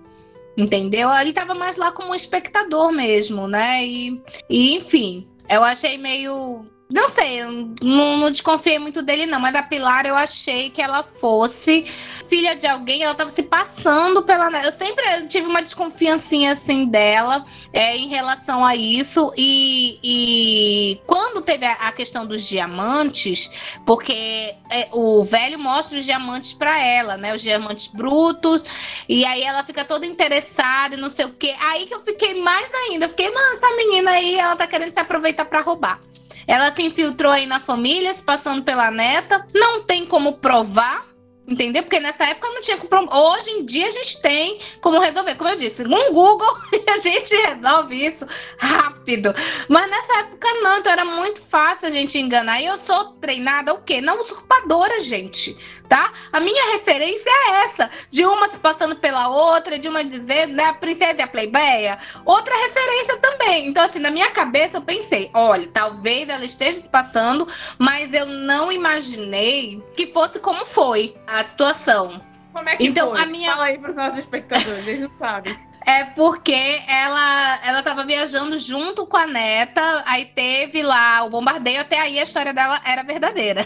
[0.56, 1.10] Entendeu?
[1.10, 3.84] Ele tava mais lá como um espectador mesmo, né?
[3.84, 7.42] E, e enfim, eu achei meio não sei,
[7.82, 11.84] não, não, desconfiei muito dele, não, mas a Pilar eu achei que ela fosse
[12.28, 14.50] filha de alguém, ela tava se passando pela.
[14.64, 19.32] Eu sempre tive uma desconfiancinha assim dela é, em relação a isso.
[19.36, 23.50] E, e quando teve a, a, questão dos diamantes,
[23.84, 27.34] porque é, o velho mostra os diamantes para ela, né?
[27.34, 28.62] Os diamantes brutos,
[29.08, 31.54] e aí ela fica toda interessada e não sei o quê.
[31.60, 35.00] Aí que eu fiquei mais ainda, fiquei, mano, essa menina aí, ela tá querendo se
[35.00, 36.00] aproveitar para roubar.
[36.46, 39.46] Ela se infiltrou aí na família, se passando pela neta.
[39.52, 41.04] Não tem como provar,
[41.46, 41.84] Entendeu?
[41.84, 43.12] Porque nessa época não tinha como.
[43.14, 45.36] Hoje em dia a gente tem como resolver.
[45.36, 48.26] Como eu disse, um Google a gente resolve isso
[48.58, 49.34] rápido.
[49.68, 52.60] Mas nessa época não, então era muito fácil a gente enganar.
[52.60, 54.00] E eu sou treinada o quê?
[54.00, 55.56] Na usurpadora, gente
[55.88, 56.12] tá?
[56.32, 60.64] A minha referência é essa, de uma se passando pela outra, de uma dizendo, né,
[60.64, 61.98] a princesa e a plebeia.
[62.24, 63.68] Outra referência também.
[63.68, 68.26] Então, assim, na minha cabeça eu pensei, olha, talvez ela esteja se passando, mas eu
[68.26, 72.20] não imaginei que fosse como foi a situação.
[72.52, 73.20] Como é que então, foi?
[73.20, 73.52] A minha...
[73.52, 75.56] Fala aí para os nossos espectadores, eles não sabem.
[75.88, 81.80] É porque ela ela tava viajando junto com a neta, aí teve lá o bombardeio,
[81.80, 83.64] até aí a história dela era verdadeira.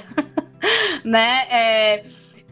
[1.02, 1.46] né?
[1.48, 2.04] É,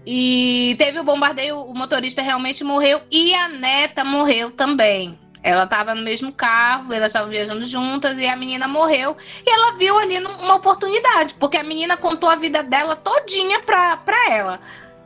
[0.06, 5.18] e teve o bombardeio, o motorista realmente morreu e a neta morreu também.
[5.42, 9.16] Ela estava no mesmo carro, elas estavam viajando juntas e a menina morreu.
[9.46, 14.00] E ela viu ali uma oportunidade, porque a menina contou a vida dela todinha pra
[14.30, 14.60] ela.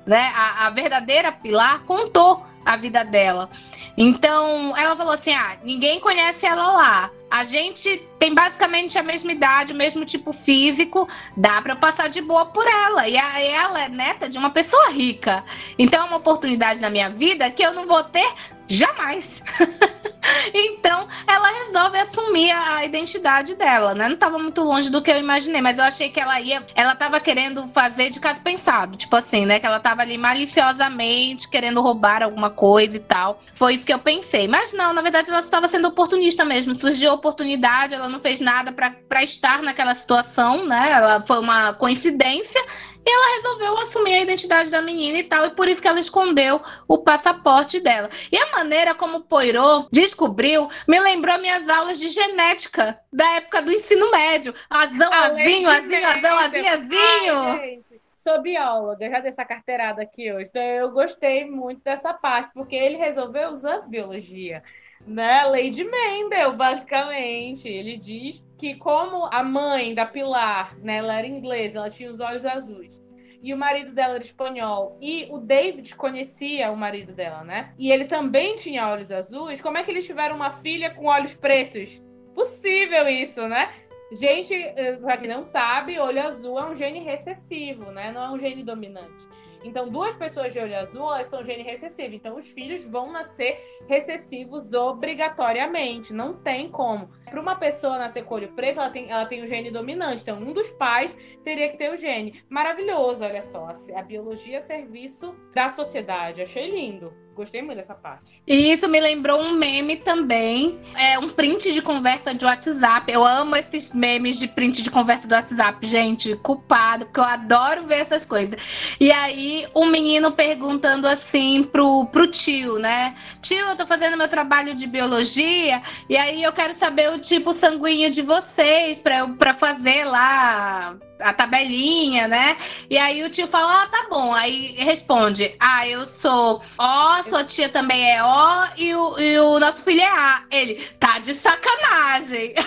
[0.06, 0.32] Né?
[0.34, 3.48] A, a verdadeira Pilar contou a vida dela.
[3.96, 7.10] Então, ela falou assim: ah, ninguém conhece ela lá.
[7.30, 12.20] A gente tem basicamente a mesma idade, o mesmo tipo físico, dá para passar de
[12.20, 13.08] boa por ela.
[13.08, 15.44] E a, ela é neta de uma pessoa rica.
[15.78, 18.30] Então é uma oportunidade na minha vida que eu não vou ter
[18.68, 19.42] jamais.
[20.54, 24.08] então, ela resolve assumir a identidade dela, né?
[24.08, 26.64] Não estava muito longe do que eu imaginei, mas eu achei que ela ia.
[26.74, 29.58] Ela estava querendo fazer de caso pensado, tipo assim, né?
[29.58, 33.42] Que ela estava ali maliciosamente querendo roubar alguma coisa e tal.
[33.54, 34.46] Foi isso que eu pensei.
[34.46, 36.74] Mas não, na verdade, ela estava sendo oportunista mesmo.
[36.74, 40.90] Surgiu a oportunidade, ela não fez nada para estar naquela situação, né?
[40.92, 42.62] Ela foi uma coincidência
[43.04, 46.00] e ela resolveu assumir a identidade da menina e tal, e por isso que ela
[46.00, 48.08] escondeu o passaporte dela.
[48.30, 53.72] E a maneira como Poirot descobriu me lembrou minhas aulas de genética da época do
[53.72, 54.54] ensino médio.
[54.70, 57.84] Azão, azinho, azinho, azão, azinho, azinho.
[58.14, 60.48] Sou bióloga, já dei essa carteirada aqui hoje.
[60.48, 64.62] Então eu gostei muito dessa parte, porque ele resolveu usar biologia
[65.06, 65.44] né?
[65.44, 67.68] Lady Mendel, basicamente.
[67.68, 72.20] Ele diz que como a mãe da Pilar, né, ela era inglesa, ela tinha os
[72.20, 73.00] olhos azuis.
[73.42, 74.96] E o marido dela era espanhol.
[75.00, 77.74] E o David conhecia o marido dela, né?
[77.76, 79.60] E ele também tinha olhos azuis.
[79.60, 82.00] Como é que eles tiveram uma filha com olhos pretos?
[82.34, 83.68] Possível isso, né?
[84.12, 88.12] Gente, eh, pra quem não sabe, olho azul é um gene recessivo, né?
[88.12, 89.31] Não é um gene dominante.
[89.64, 92.14] Então, duas pessoas de olho azul são gene recessivo.
[92.14, 96.12] Então, os filhos vão nascer recessivos obrigatoriamente.
[96.12, 97.10] Não tem como.
[97.24, 100.22] Para uma pessoa nascer com olho preto, ela tem, ela tem o gene dominante.
[100.22, 102.42] Então, um dos pais teria que ter o gene.
[102.48, 103.68] Maravilhoso, olha só.
[103.94, 106.42] A biologia a serviço da sociedade.
[106.42, 107.21] Achei lindo.
[107.34, 108.42] Gostei muito dessa parte.
[108.46, 110.78] E isso me lembrou um meme também.
[110.94, 113.10] É um print de conversa de WhatsApp.
[113.10, 116.36] Eu amo esses memes de print de conversa do WhatsApp, gente.
[116.36, 118.58] Culpado, porque eu adoro ver essas coisas.
[119.00, 123.16] E aí, um menino perguntando assim pro, pro tio, né?
[123.40, 125.82] Tio, eu tô fazendo meu trabalho de biologia.
[126.08, 130.98] E aí eu quero saber o tipo sanguíneo de vocês pra, eu, pra fazer lá
[131.22, 132.56] a tabelinha, né?
[132.90, 134.32] E aí o tio fala, ah, tá bom.
[134.32, 139.58] Aí responde, ah, eu sou O, sua tia também é O e o, e o
[139.58, 140.42] nosso filho é A.
[140.50, 142.54] Ele, tá de sacanagem.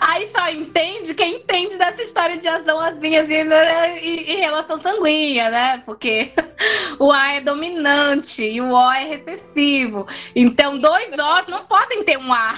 [0.00, 2.48] Aí só entende quem entende dessa história de
[2.80, 4.02] assim, assim, né?
[4.02, 5.82] e, e, relação sanguínea, né?
[5.84, 6.32] Porque
[6.98, 10.06] o A é dominante e o O é recessivo.
[10.34, 12.54] Então, dois Os não podem ter um A.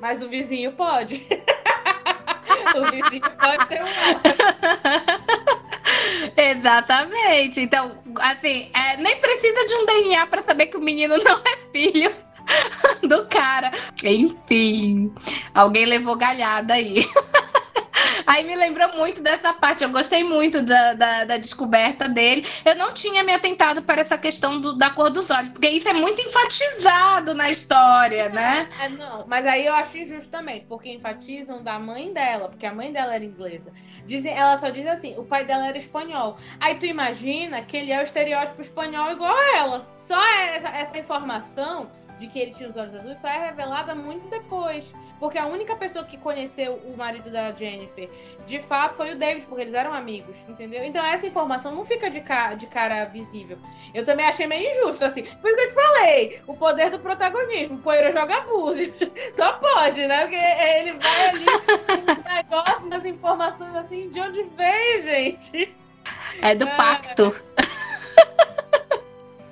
[0.00, 1.26] Mas o vizinho pode.
[2.76, 3.86] o vizinho pode ter um
[6.36, 7.60] Exatamente.
[7.60, 11.56] Então, assim, é, nem precisa de um DNA para saber que o menino não é
[11.72, 12.12] filho
[13.02, 13.72] do cara.
[14.02, 15.12] Enfim,
[15.54, 17.06] alguém levou galhada aí.
[18.30, 19.82] Aí me lembrou muito dessa parte.
[19.82, 22.46] Eu gostei muito da, da, da descoberta dele.
[22.64, 25.88] Eu não tinha me atentado para essa questão do, da cor dos olhos, porque isso
[25.88, 28.68] é muito enfatizado na história, né?
[28.80, 32.72] É, não, mas aí eu acho injusto também, porque enfatizam da mãe dela, porque a
[32.72, 33.72] mãe dela era inglesa.
[34.06, 36.38] Dizem, ela só diz assim, o pai dela era espanhol.
[36.60, 39.88] Aí tu imagina que ele é o estereótipo espanhol igual a ela.
[39.96, 41.90] Só essa, essa informação
[42.20, 44.84] de que ele tinha os olhos azuis só é revelada muito depois.
[45.20, 48.08] Porque a única pessoa que conheceu o marido da Jennifer,
[48.46, 50.82] de fato, foi o David, porque eles eram amigos, entendeu?
[50.82, 53.58] Então essa informação não fica de, ca de cara visível.
[53.92, 55.22] Eu também achei meio injusto, assim.
[55.22, 57.76] Por isso que eu te falei, o poder do protagonismo.
[57.76, 58.94] O Poeira joga búzio.
[59.36, 60.22] Só pode, né?
[60.22, 61.46] Porque ele vai ali
[62.06, 65.76] nos negócios, nas informações, assim, de onde veio, gente?
[66.40, 67.36] É do pacto.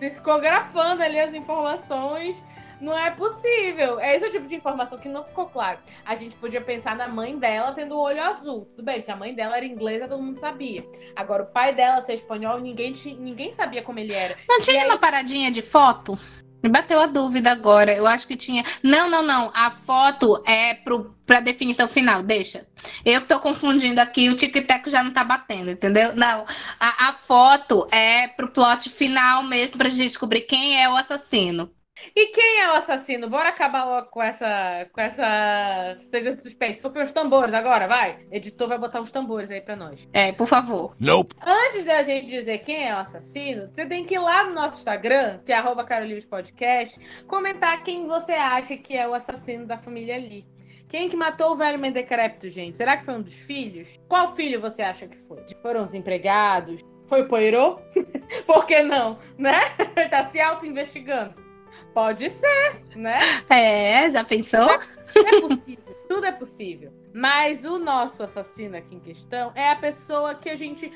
[0.01, 2.43] Psicografando ali as informações
[2.81, 4.01] não é possível.
[4.01, 5.79] É esse o tipo de informação que não ficou claro.
[6.05, 8.69] A gente podia pensar na mãe dela tendo o olho azul.
[8.77, 10.85] Tudo bem, porque a mãe dela era inglesa, todo mundo sabia.
[11.15, 14.37] Agora, o pai dela ser espanhol, ninguém, ninguém sabia como ele era.
[14.49, 14.89] Não tinha aí...
[14.89, 16.19] uma paradinha de foto?
[16.63, 17.95] Me bateu a dúvida agora.
[17.95, 18.65] Eu acho que tinha.
[18.83, 19.51] Não, não, não.
[19.55, 22.23] A foto é pro, pra definição final.
[22.23, 22.67] Deixa.
[23.05, 26.17] Eu que tô confundindo aqui, o tic-tac já não tá batendo, entendeu?
[26.17, 26.47] Não.
[26.81, 31.71] A, a foto é pro plot final mesmo, pra gente descobrir quem é o assassino.
[32.15, 33.29] E quem é o assassino?
[33.29, 34.87] Bora acabar logo com essa.
[34.93, 35.97] com essa.
[36.43, 36.81] suspeito.
[36.81, 38.27] Só os tambores agora, vai.
[38.31, 40.07] Editor vai botar uns tambores aí pra nós.
[40.13, 40.95] É, por favor.
[41.01, 41.35] Nope.
[41.45, 44.79] Antes da gente dizer quem é o assassino, você tem que ir lá no nosso
[44.79, 45.87] Instagram, que é arroba
[46.29, 50.45] Podcast, comentar quem você acha que é o assassino da família Lee.
[50.89, 52.79] Quem que matou o velho Mendecrépito, gente?
[52.79, 53.89] Será que foi um dos filhos?
[54.09, 55.45] Qual filho você acha que foi?
[55.61, 56.81] Foram os empregados?
[57.07, 57.83] Foi o Poirot?
[58.47, 59.19] Por que não?
[59.37, 59.61] Né?
[60.11, 61.48] Tá se auto-investigando.
[61.95, 63.19] Pode ser, né?
[63.51, 64.71] É, já pensou?
[64.71, 66.93] É, é possível, tudo é possível.
[67.13, 70.93] Mas o nosso assassino aqui em questão é a pessoa que a gente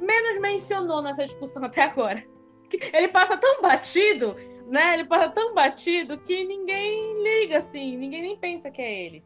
[0.00, 2.24] menos mencionou nessa discussão até agora.
[2.92, 4.34] Ele passa tão batido,
[4.66, 4.94] né?
[4.94, 9.24] Ele passa tão batido que ninguém liga assim, ninguém nem pensa que é ele.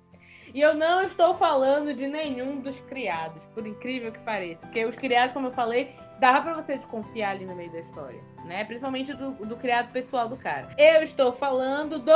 [0.52, 4.66] E eu não estou falando de nenhum dos criados, por incrível que pareça.
[4.66, 8.20] Porque os criados, como eu falei, dava para você desconfiar ali no meio da história,
[8.44, 8.64] né?
[8.64, 10.68] Principalmente do, do criado pessoal do cara.
[10.78, 12.12] Eu estou falando do.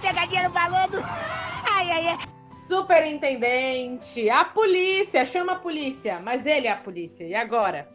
[0.00, 0.98] Pegadinha no balão do.
[1.70, 2.18] Ai, ai, ai.
[2.66, 7.24] Superintendente, a polícia, chama a polícia, mas ele é a polícia.
[7.24, 7.88] E agora?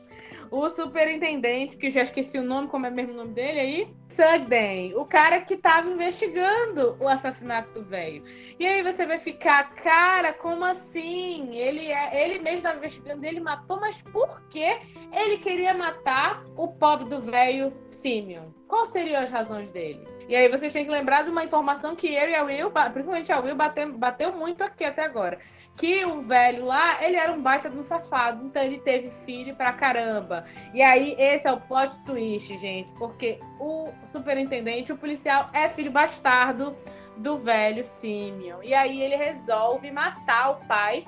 [0.51, 3.88] O superintendente, que já esqueci o nome, como é mesmo o nome dele aí?
[4.10, 8.23] Sugden, o cara que estava investigando o assassinato do velho.
[8.60, 11.55] E aí você vai ficar, cara, como assim?
[11.55, 14.79] Ele é, ele mesmo estava investigando, ele matou, mas por que
[15.13, 18.49] ele queria matar o pobre do velho Simeon?
[18.67, 20.16] Quais seriam as razões dele?
[20.27, 23.31] E aí vocês têm que lembrar de uma informação que eu e a Will, principalmente
[23.31, 25.39] a Will, bateu, bateu muito aqui até agora.
[25.75, 29.55] Que o velho lá, ele era um baita de um safado, então ele teve filho
[29.55, 30.45] pra caramba.
[30.73, 35.91] E aí esse é o plot twist, gente, porque o superintendente, o policial, é filho
[35.91, 36.75] bastardo
[37.15, 38.61] do velho Simeon.
[38.63, 41.05] E aí ele resolve matar o pai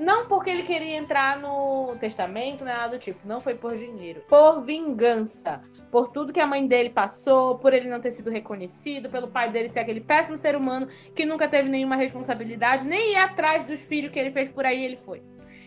[0.00, 3.20] não porque ele queria entrar no testamento, nada do tipo.
[3.28, 4.22] Não foi por dinheiro.
[4.26, 9.10] Por vingança por tudo que a mãe dele passou, por ele não ter sido reconhecido,
[9.10, 13.16] pelo pai dele ser aquele péssimo ser humano que nunca teve nenhuma responsabilidade, nem ir
[13.16, 15.22] atrás dos filhos que ele fez por aí, ele foi.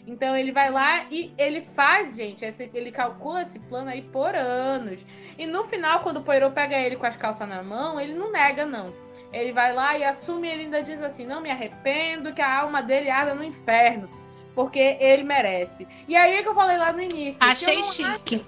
[0.05, 4.35] Então ele vai lá e ele faz, gente, esse, ele calcula esse plano aí por
[4.35, 5.05] anos.
[5.37, 8.31] E no final, quando o Poirot pega ele com as calças na mão, ele não
[8.31, 8.93] nega, não.
[9.31, 12.83] Ele vai lá e assume, ele ainda diz assim: não me arrependo, que a alma
[12.83, 14.09] dele arda no inferno.
[14.53, 15.87] Porque ele merece.
[16.07, 17.41] E aí é que eu falei lá no início.
[17.41, 18.45] Achei chique.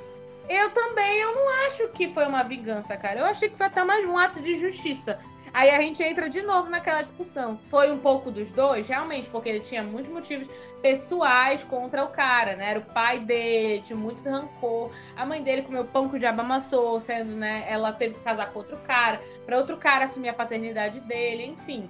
[0.48, 3.20] Eu também, eu não acho que foi uma vingança, cara.
[3.20, 5.20] Eu achei que foi até mais um ato de justiça.
[5.52, 7.58] Aí a gente entra de novo naquela discussão.
[7.70, 10.50] Foi um pouco dos dois, realmente, porque ele tinha muitos motivos
[10.82, 12.72] pessoais contra o cara, né?
[12.72, 14.92] Era o pai dele, tinha muito rancor.
[15.16, 17.64] A mãe dele comeu pão que o diabo amassou, sendo, né?
[17.70, 21.90] Ela teve que casar com outro cara, para outro cara assumir a paternidade dele, enfim.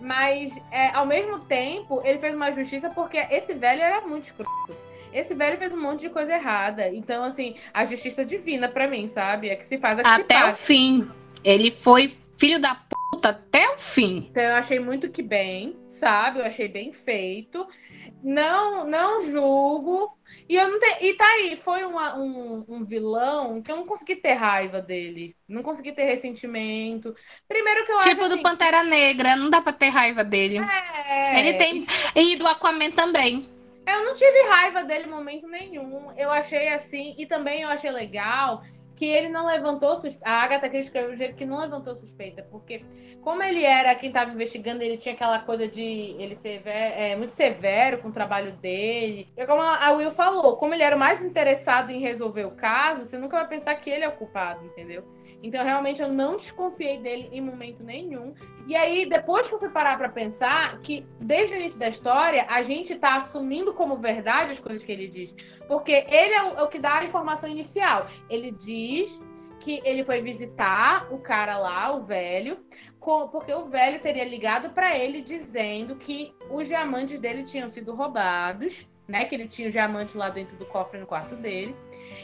[0.00, 4.74] Mas, é, ao mesmo tempo, ele fez uma justiça porque esse velho era muito escroto.
[5.12, 6.88] Esse velho fez um monte de coisa errada.
[6.88, 9.48] Então, assim, a justiça divina para mim, sabe?
[9.48, 11.08] É que se faz a que Até o fim.
[11.44, 12.76] Ele foi filho da
[13.10, 14.28] puta até o fim.
[14.30, 16.40] Então eu achei muito que bem, sabe?
[16.40, 17.66] Eu achei bem feito.
[18.22, 20.16] Não, não julgo.
[20.48, 21.04] E eu não te...
[21.04, 25.36] E tá aí, foi uma, um, um vilão que eu não consegui ter raiva dele.
[25.48, 27.14] Não consegui ter ressentimento.
[27.48, 28.10] Primeiro que eu tipo acho.
[28.10, 30.58] Tipo do assim, Pantera Negra, não dá pra ter raiva dele.
[30.58, 31.40] É...
[31.40, 31.86] Ele tem.
[32.14, 33.48] E do Aquaman também.
[33.86, 36.12] Eu não tive raiva dele em momento nenhum.
[36.12, 38.62] Eu achei assim, e também eu achei legal
[38.94, 40.28] que ele não levantou suspeita.
[40.28, 42.84] A Agatha que escreveu do jeito que não levantou suspeita, porque
[43.20, 47.32] como ele era quem estava investigando, ele tinha aquela coisa de ele ser é, muito
[47.32, 49.28] severo com o trabalho dele.
[49.36, 53.04] E como a Will falou, como ele era o mais interessado em resolver o caso,
[53.04, 55.04] você nunca vai pensar que ele é o culpado, entendeu?
[55.42, 58.32] Então, realmente, eu não desconfiei dele em momento nenhum.
[58.66, 62.46] E aí, depois que eu fui parar para pensar, que desde o início da história,
[62.48, 65.34] a gente tá assumindo como verdade as coisas que ele diz.
[65.66, 68.06] Porque ele é o, é o que dá a informação inicial.
[68.30, 69.20] Ele diz
[69.58, 72.58] que ele foi visitar o cara lá, o velho,
[73.30, 78.88] porque o velho teria ligado para ele dizendo que os diamantes dele tinham sido roubados,
[79.08, 79.24] né?
[79.24, 81.74] Que ele tinha os diamantes lá dentro do cofre no quarto dele,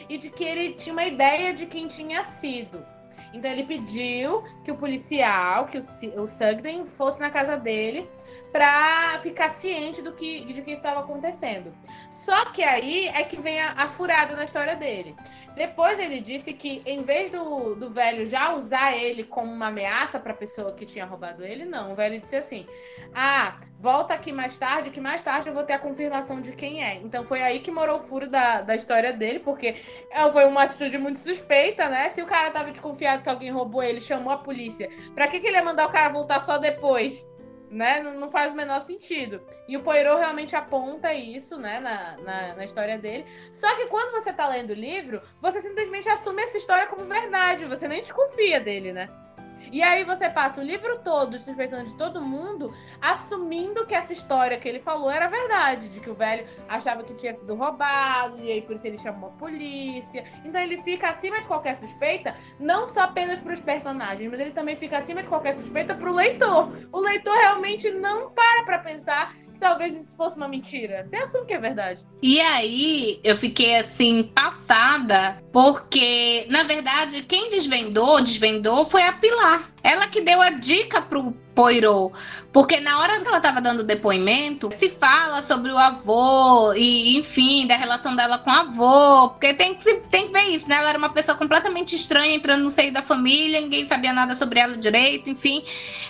[0.07, 2.85] e de que ele tinha uma ideia de quem tinha sido.
[3.33, 8.07] Então ele pediu que o policial, que o, o Sugden, fosse na casa dele
[8.51, 11.73] para ficar ciente do que, de que estava acontecendo.
[12.09, 15.15] Só que aí é que vem a, a furada na história dele.
[15.55, 20.19] Depois ele disse que, em vez do, do velho já usar ele como uma ameaça
[20.19, 21.91] para a pessoa que tinha roubado ele, não.
[21.91, 22.65] O velho disse assim:
[23.13, 26.83] Ah, volta aqui mais tarde, que mais tarde eu vou ter a confirmação de quem
[26.83, 26.95] é.
[26.95, 29.75] Então foi aí que morou o furo da, da história dele, porque
[30.31, 32.07] foi uma atitude muito suspeita, né?
[32.07, 35.47] Se o cara tava desconfiado que alguém roubou ele, chamou a polícia, pra que, que
[35.47, 37.25] ele ia mandar o cara voltar só depois?
[37.69, 38.01] Né?
[38.01, 39.41] Não, não, faz o menor sentido.
[39.67, 43.25] E o Poirot realmente aponta isso, né, na, na, na, história dele.
[43.51, 47.65] Só que quando você tá lendo o livro, você simplesmente assume essa história como verdade,
[47.65, 49.09] você nem desconfia dele, né?
[49.71, 54.59] E aí você passa o livro todo suspeitando de todo mundo, assumindo que essa história
[54.59, 58.51] que ele falou era verdade, de que o velho achava que tinha sido roubado, e
[58.51, 60.23] aí por isso ele chamou a polícia.
[60.43, 64.51] Então ele fica acima de qualquer suspeita, não só apenas para os personagens, mas ele
[64.51, 66.71] também fica acima de qualquer suspeita para o leitor.
[66.91, 71.05] O leitor realmente não para para pensar talvez isso fosse uma mentira.
[71.07, 72.01] Você assume que é verdade.
[72.21, 79.67] E aí eu fiquei assim, passada, porque, na verdade, quem desvendou, desvendou foi a Pilar.
[79.81, 82.13] Ela que deu a dica pro Poirot.
[82.53, 87.65] Porque na hora que ela estava dando depoimento, se fala sobre o avô e, enfim,
[87.65, 89.29] da relação dela com o avô.
[89.29, 90.75] Porque tem que, tem que ver isso, né?
[90.75, 94.59] Ela era uma pessoa completamente estranha entrando no seio da família, ninguém sabia nada sobre
[94.59, 95.63] ela direito, enfim.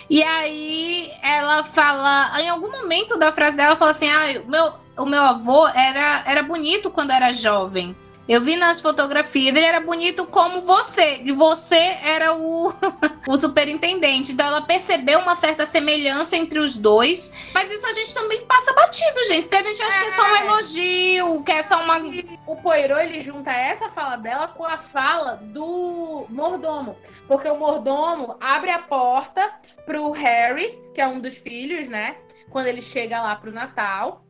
[0.09, 4.73] E aí ela fala, em algum momento da frase dela, fala assim: ah, o meu,
[4.97, 7.95] o meu avô era, era bonito quando era jovem.
[8.29, 12.71] Eu vi nas fotografias, ele era bonito como você, e você era o,
[13.27, 14.33] o superintendente.
[14.33, 18.71] Então ela percebeu uma certa semelhança entre os dois, mas isso a gente também passa
[18.71, 20.01] batido, gente, porque a gente acha é.
[20.03, 20.45] que é só um é.
[20.45, 21.97] elogio, que é só uma.
[22.45, 26.95] O Poirot ele junta essa fala dela com a fala do mordomo,
[27.27, 29.51] porque o mordomo abre a porta
[29.87, 32.15] pro Harry, que é um dos filhos, né?
[32.51, 34.23] Quando ele chega lá pro Natal.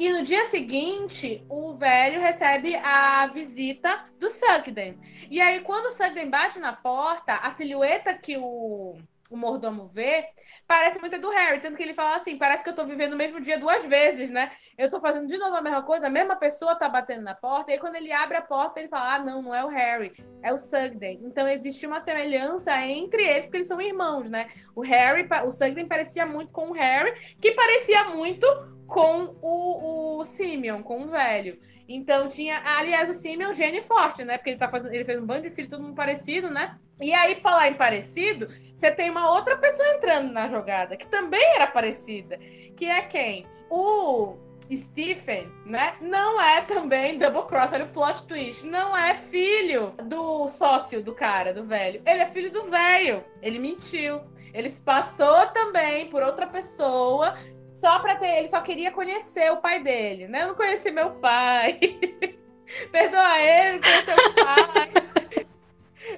[0.00, 4.98] E no dia seguinte, o velho recebe a visita do Sugden.
[5.30, 8.96] E aí, quando o Sugden bate na porta, a silhueta que o,
[9.30, 10.26] o mordomo vê
[10.70, 11.58] parece muito do Harry.
[11.58, 14.30] Tanto que ele fala assim: parece que eu tô vivendo o mesmo dia duas vezes,
[14.30, 14.52] né?
[14.78, 17.72] Eu tô fazendo de novo a mesma coisa, a mesma pessoa tá batendo na porta.
[17.72, 20.12] E aí, quando ele abre a porta, ele fala: ah, não, não é o Harry,
[20.44, 21.18] é o Sugden.
[21.24, 24.48] Então, existe uma semelhança entre eles, porque eles são irmãos, né?
[24.72, 28.46] O Harry, o Sugden parecia muito com o Harry, que parecia muito
[28.86, 31.58] com o, o Simeon, com o velho.
[31.92, 34.38] Então tinha, aliás, o Simeon gênio forte, né?
[34.38, 36.78] Porque ele, tá fazendo, ele fez um bando de filho, todo mundo parecido, né?
[37.00, 41.44] E aí, falar em parecido, você tem uma outra pessoa entrando na jogada, que também
[41.56, 42.38] era parecida.
[42.76, 43.44] Que é quem?
[43.68, 44.36] O
[44.72, 45.96] Stephen, né?
[46.00, 48.64] Não é também double cross, olha o plot twist.
[48.64, 52.02] Não é filho do sócio do cara, do velho.
[52.06, 53.24] Ele é filho do velho.
[53.42, 54.20] Ele mentiu.
[54.54, 57.36] Ele se passou também por outra pessoa
[57.80, 58.38] só pra ter.
[58.38, 60.42] Ele só queria conhecer o pai dele, né?
[60.42, 61.78] Eu não conheci meu pai.
[62.92, 64.90] Perdoa ele, não conheceu o pai.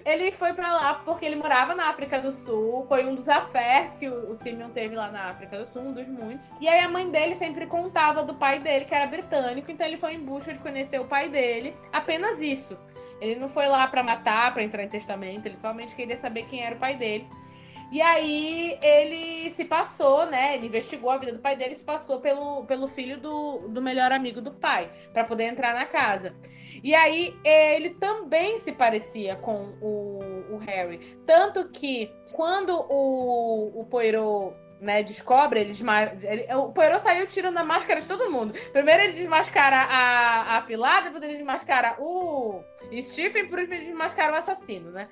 [0.05, 2.85] ele foi para lá porque ele morava na África do Sul.
[2.89, 6.07] Foi um dos affairs que o, Simeon teve lá na África do Sul, um dos
[6.07, 6.51] muitos.
[6.61, 9.97] E aí a mãe dele sempre contava do pai dele, que era britânico, então ele
[9.97, 11.75] foi em busca de conhecer o pai dele.
[11.93, 12.77] Apenas isso.
[13.21, 16.65] Ele não foi lá para matar, para entrar em testamento, ele somente queria saber quem
[16.65, 17.27] era o pai dele.
[17.93, 20.55] E aí ele se passou, né?
[20.55, 24.11] Ele investigou a vida do pai dele, se passou pelo, pelo filho do, do melhor
[24.11, 26.35] amigo do pai, para poder entrar na casa.
[26.83, 31.01] E aí ele também se parecia com o, o Harry.
[31.27, 38.01] Tanto que quando o, o Poirot né, descobre, ele o Poirot saiu tirando a máscara
[38.01, 38.55] de todo mundo.
[38.73, 42.65] Primeiro ele desmascara a, a Pilar, depois ele desmascara o
[43.03, 45.09] Stephen, por último ele desmascara o assassino, né?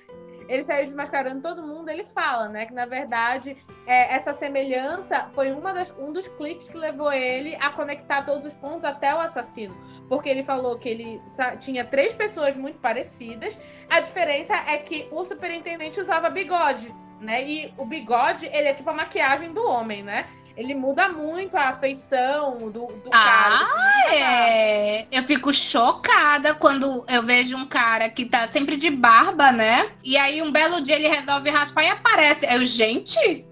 [0.51, 5.53] Ele saiu desmascarando todo mundo, ele fala, né, que na verdade é, essa semelhança foi
[5.53, 9.21] uma das, um dos cliques que levou ele a conectar todos os pontos até o
[9.21, 9.75] assassino.
[10.09, 11.23] Porque ele falou que ele
[11.61, 13.57] tinha três pessoas muito parecidas,
[13.89, 17.47] a diferença é que o superintendente usava bigode né?
[17.47, 20.27] E o bigode, ele é tipo a maquiagem do homem, né?
[20.57, 23.55] Ele muda muito a afeição do, do ah, cara.
[23.55, 25.07] Ah, é.
[25.11, 29.91] Eu fico chocada quando eu vejo um cara que tá sempre de barba, né?
[30.03, 32.47] E aí um belo dia ele resolve raspar e aparece.
[32.47, 33.47] Eu, gente,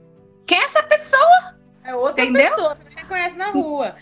[0.46, 1.58] quem é essa pessoa?
[1.84, 2.50] É outra Entendeu?
[2.50, 3.96] pessoa, você reconhece na rua.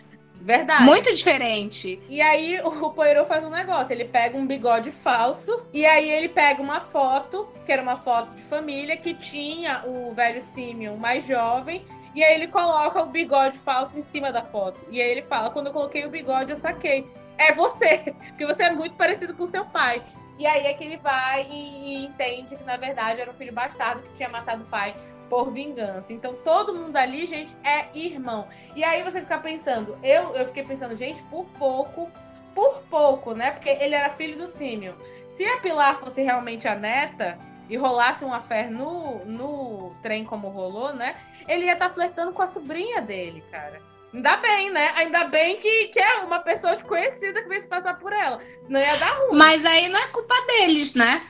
[0.47, 0.85] Verdade.
[0.85, 2.01] Muito diferente.
[2.09, 6.29] E aí o Poirot faz um negócio, ele pega um bigode falso e aí ele
[6.29, 11.27] pega uma foto, que era uma foto de família, que tinha o velho Simeon mais
[11.27, 11.85] jovem,
[12.17, 14.81] e aí ele coloca o bigode falso em cima da foto.
[14.91, 17.07] E aí ele fala: quando eu coloquei o bigode, eu saquei.
[17.37, 20.03] É você, porque você é muito parecido com seu pai.
[20.39, 23.53] E aí é que ele vai e, e entende que, na verdade, era um filho
[23.53, 24.95] bastardo que tinha matado o pai
[25.29, 26.11] por vingança.
[26.11, 28.49] Então todo mundo ali, gente, é irmão.
[28.75, 32.11] E aí você fica pensando, eu, eu fiquei pensando, gente, por pouco,
[32.55, 33.51] por pouco, né?
[33.51, 34.95] Porque ele era filho do Simeon.
[35.29, 37.39] Se a Pilar fosse realmente a neta
[37.69, 41.17] e rolasse uma fé no, no trem como rolou, né?
[41.49, 43.81] Ele ia estar tá flertando com a sobrinha dele, cara.
[44.13, 44.93] Ainda bem, né?
[44.97, 48.41] Ainda bem que, que é uma pessoa desconhecida que veio se passar por ela.
[48.63, 49.37] Senão ia dar ruim.
[49.37, 51.23] Mas aí não é culpa deles, né?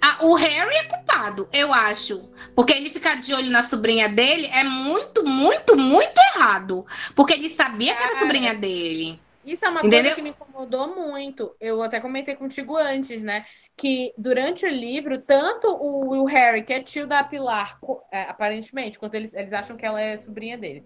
[0.00, 2.28] Ah, o Harry é culpado, eu acho.
[2.54, 6.86] Porque ele ficar de olho na sobrinha dele é muito, muito, muito errado.
[7.14, 9.20] Porque ele sabia que era a sobrinha dele.
[9.44, 10.00] Isso é uma Entendeu?
[10.00, 11.56] coisa que me incomodou muito.
[11.60, 13.44] Eu até comentei contigo antes, né?
[13.76, 17.78] Que durante o livro, tanto o, o Harry, que é tio da Pilar,
[18.12, 20.84] é, aparentemente, quanto eles, eles acham que ela é sobrinha dele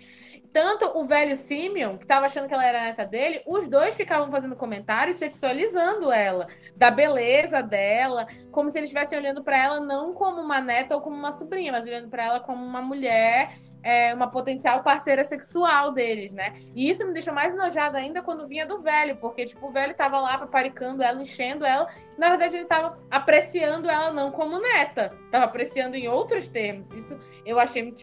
[0.53, 4.31] tanto o velho Simeon, que tava achando que ela era neta dele, os dois ficavam
[4.31, 6.47] fazendo comentários sexualizando ela,
[6.77, 11.01] da beleza dela, como se eles estivessem olhando para ela não como uma neta ou
[11.01, 15.93] como uma sobrinha, mas olhando para ela como uma mulher é, uma potencial parceira sexual
[15.93, 16.61] deles, né?
[16.75, 19.95] E isso me deixou mais enojada ainda quando vinha do velho, porque, tipo, o velho
[19.95, 21.89] tava lá paparicando ela, enchendo ela.
[22.17, 26.91] Na verdade, ele tava apreciando ela não como neta, tava apreciando em outros termos.
[26.93, 28.03] Isso eu achei muito.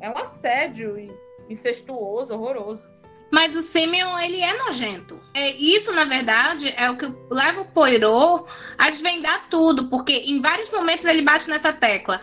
[0.00, 1.10] É um assédio e
[1.48, 2.88] incestuoso, horroroso.
[3.30, 5.20] Mas o Simeon, ele é nojento.
[5.32, 8.44] É, isso, na verdade, é o que leva o Poirot
[8.76, 12.20] a desvendar tudo, porque em vários momentos ele bate nessa tecla.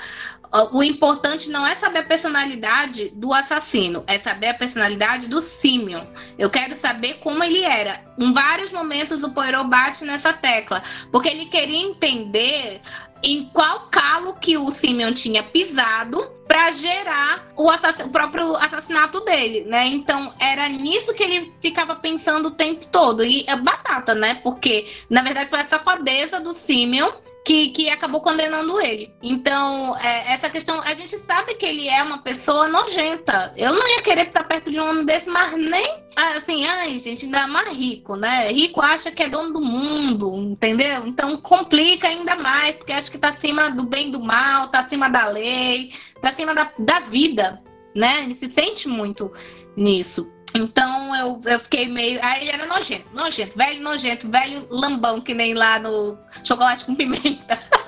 [0.72, 6.06] O importante não é saber a personalidade do assassino, é saber a personalidade do Simeon.
[6.38, 8.02] Eu quero saber como ele era.
[8.18, 10.82] Em vários momentos o Poirot bate nessa tecla,
[11.12, 12.82] porque ele queria entender
[13.24, 19.66] em qual calo que o Simeon tinha pisado para gerar o, o, próprio assassinato dele,
[19.66, 19.88] né?
[19.88, 23.24] Então era nisso que ele ficava pensando o tempo todo.
[23.24, 24.36] E é batata, né?
[24.44, 27.12] Porque na verdade foi a safadeza do Simeon
[27.48, 29.10] que, que acabou condenando ele.
[29.24, 33.54] Então, é, essa questão, a gente sabe que ele é uma pessoa nojenta.
[33.56, 37.24] Eu não ia querer estar perto de um homem desse, mas nem assim, ai, gente,
[37.24, 38.50] ainda mais rico, né?
[38.52, 41.08] Rico acha que é dono do mundo, entendeu?
[41.08, 44.82] Então complica ainda mais, porque acha que tá acima do bem e do mal, tá
[44.82, 47.64] acima da lei, tá acima da, da vida,
[47.96, 48.26] né?
[48.26, 49.32] Ele se sente muito
[49.78, 50.30] nisso.
[50.56, 52.20] Então eu, eu fiquei meio.
[52.24, 56.96] Aí ele era nojento, nojento, velho nojento, velho lambão, que nem lá no chocolate com
[56.96, 57.60] pimenta.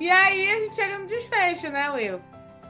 [0.00, 2.20] E aí a gente chega no desfecho, né, Will?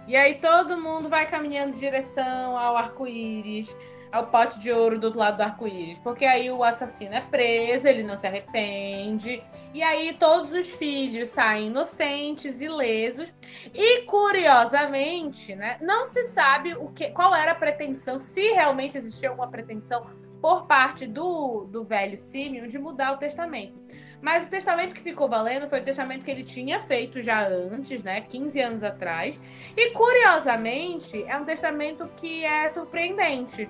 [0.06, 3.74] E aí todo mundo vai caminhando em direção ao arco-íris
[4.14, 5.98] ao pote de ouro do outro lado do arco-íris.
[5.98, 9.42] Porque aí o assassino é preso, ele não se arrepende.
[9.74, 13.28] E aí todos os filhos saem inocentes, ilesos.
[13.74, 19.30] E curiosamente, né, não se sabe o que, qual era a pretensão, se realmente existia
[19.30, 20.06] alguma pretensão
[20.40, 23.82] por parte do, do velho Simeon de mudar o testamento.
[24.22, 28.02] Mas o testamento que ficou valendo foi o testamento que ele tinha feito já antes,
[28.04, 28.20] né?
[28.20, 29.38] 15 anos atrás.
[29.76, 33.68] E curiosamente, é um testamento que é surpreendente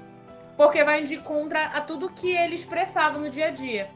[0.56, 3.90] porque vai de contra a tudo que ele expressava no dia a dia.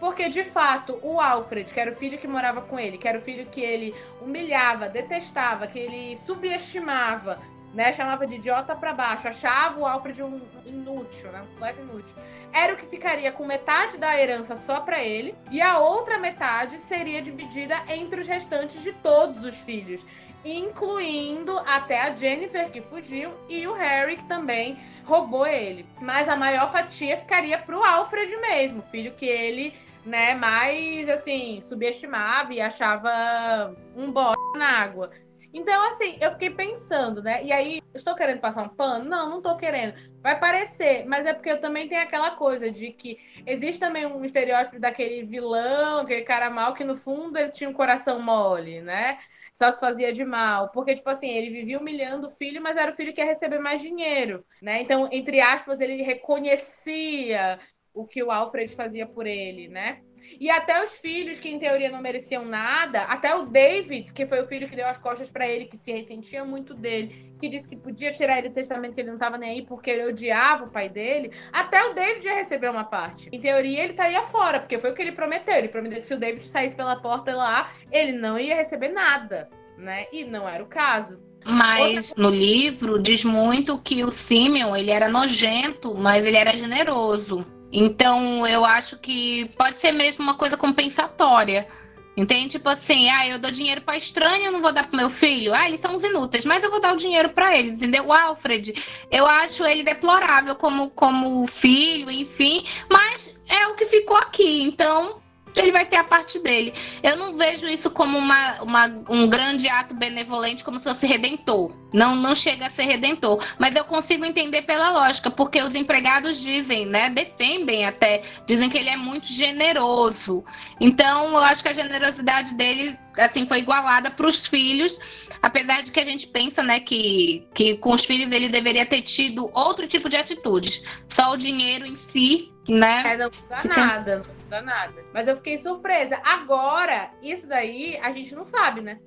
[0.00, 3.18] Porque, de fato, o Alfred, que era o filho que morava com ele, que era
[3.18, 7.38] o filho que ele humilhava, detestava, que ele subestimava,
[7.74, 7.92] né?
[7.92, 11.42] Chamava de idiota para baixo, achava o Alfred um inútil, né?
[11.42, 12.14] Um completo inútil.
[12.52, 16.78] Era o que ficaria com metade da herança só para ele, e a outra metade
[16.78, 20.00] seria dividida entre os restantes de todos os filhos,
[20.44, 25.86] incluindo até a Jennifer, que fugiu, e o Harry, que também roubou ele.
[26.00, 29.74] Mas a maior fatia ficaria pro Alfred mesmo, filho que ele,
[30.04, 35.10] né, mais assim, subestimava e achava um bosta na água.
[35.52, 37.42] Então, assim, eu fiquei pensando, né?
[37.42, 39.08] E aí estou querendo passar um pano?
[39.08, 39.94] Não, não estou querendo.
[40.22, 44.24] Vai parecer, mas é porque eu também tenho aquela coisa de que existe também um
[44.24, 49.18] estereótipo daquele vilão, aquele cara mal, que no fundo ele tinha um coração mole, né?
[49.58, 50.68] Só se fazia de mal.
[50.70, 53.58] Porque, tipo assim, ele vivia humilhando o filho, mas era o filho que ia receber
[53.58, 54.80] mais dinheiro, né?
[54.80, 57.58] Então, entre aspas, ele reconhecia
[57.92, 60.00] o que o Alfred fazia por ele, né?
[60.40, 64.40] E até os filhos que em teoria não mereciam nada, até o David, que foi
[64.40, 67.68] o filho que deu as costas para ele, que se ressentia muito dele, que disse
[67.68, 70.64] que podia tirar ele do testamento que ele não estava nem aí porque ele odiava
[70.64, 73.28] o pai dele, até o David ia receber uma parte.
[73.32, 75.54] Em teoria ele estaria fora, porque foi o que ele prometeu.
[75.54, 79.48] Ele prometeu que se o David saísse pela porta lá, ele não ia receber nada,
[79.76, 80.06] né?
[80.12, 81.18] E não era o caso.
[81.44, 87.46] Mas no livro diz muito que o Simeon, ele era nojento, mas ele era generoso.
[87.72, 91.68] Então, eu acho que pode ser mesmo uma coisa compensatória.
[92.16, 92.48] Entende?
[92.50, 95.54] Tipo assim, ah, eu dou dinheiro para estranho, eu não vou dar pro meu filho.
[95.54, 98.06] Ah, eles são os inúteis, mas eu vou dar o dinheiro para eles, entendeu?
[98.06, 98.74] O Alfred,
[99.08, 104.64] eu acho ele deplorável como, como filho, enfim, mas é o que ficou aqui.
[104.64, 105.20] Então,
[105.54, 106.72] ele vai ter a parte dele.
[107.02, 111.72] Eu não vejo isso como uma, uma, um grande ato benevolente, como se fosse redentor.
[111.92, 113.42] Não, não chega a ser redentor.
[113.58, 117.10] Mas eu consigo entender pela lógica, porque os empregados dizem, né?
[117.10, 120.44] Defendem até, dizem que ele é muito generoso.
[120.80, 124.98] Então, eu acho que a generosidade dele, assim, foi igualada para os filhos.
[125.40, 129.02] Apesar de que a gente pensa, né, que, que com os filhos ele deveria ter
[129.02, 130.82] tido outro tipo de atitudes.
[131.08, 133.14] Só o dinheiro em si, né?
[133.14, 135.04] É, não muda nada nada.
[135.12, 136.20] Mas eu fiquei surpresa.
[136.24, 138.98] Agora, isso daí a gente não sabe, né?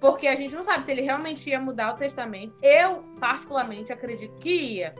[0.00, 2.54] Porque a gente não sabe se ele realmente ia mudar o testamento.
[2.62, 4.94] Eu, particularmente, acredito que ia.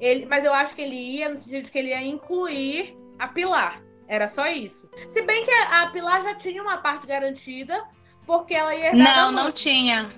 [0.00, 3.28] Ele, mas eu acho que ele ia no sentido de que ele ia incluir a
[3.28, 3.82] Pilar.
[4.06, 4.88] Era só isso.
[5.08, 7.82] Se bem que a Pilar já tinha uma parte garantida,
[8.26, 10.10] porque ela ia Não, não tinha.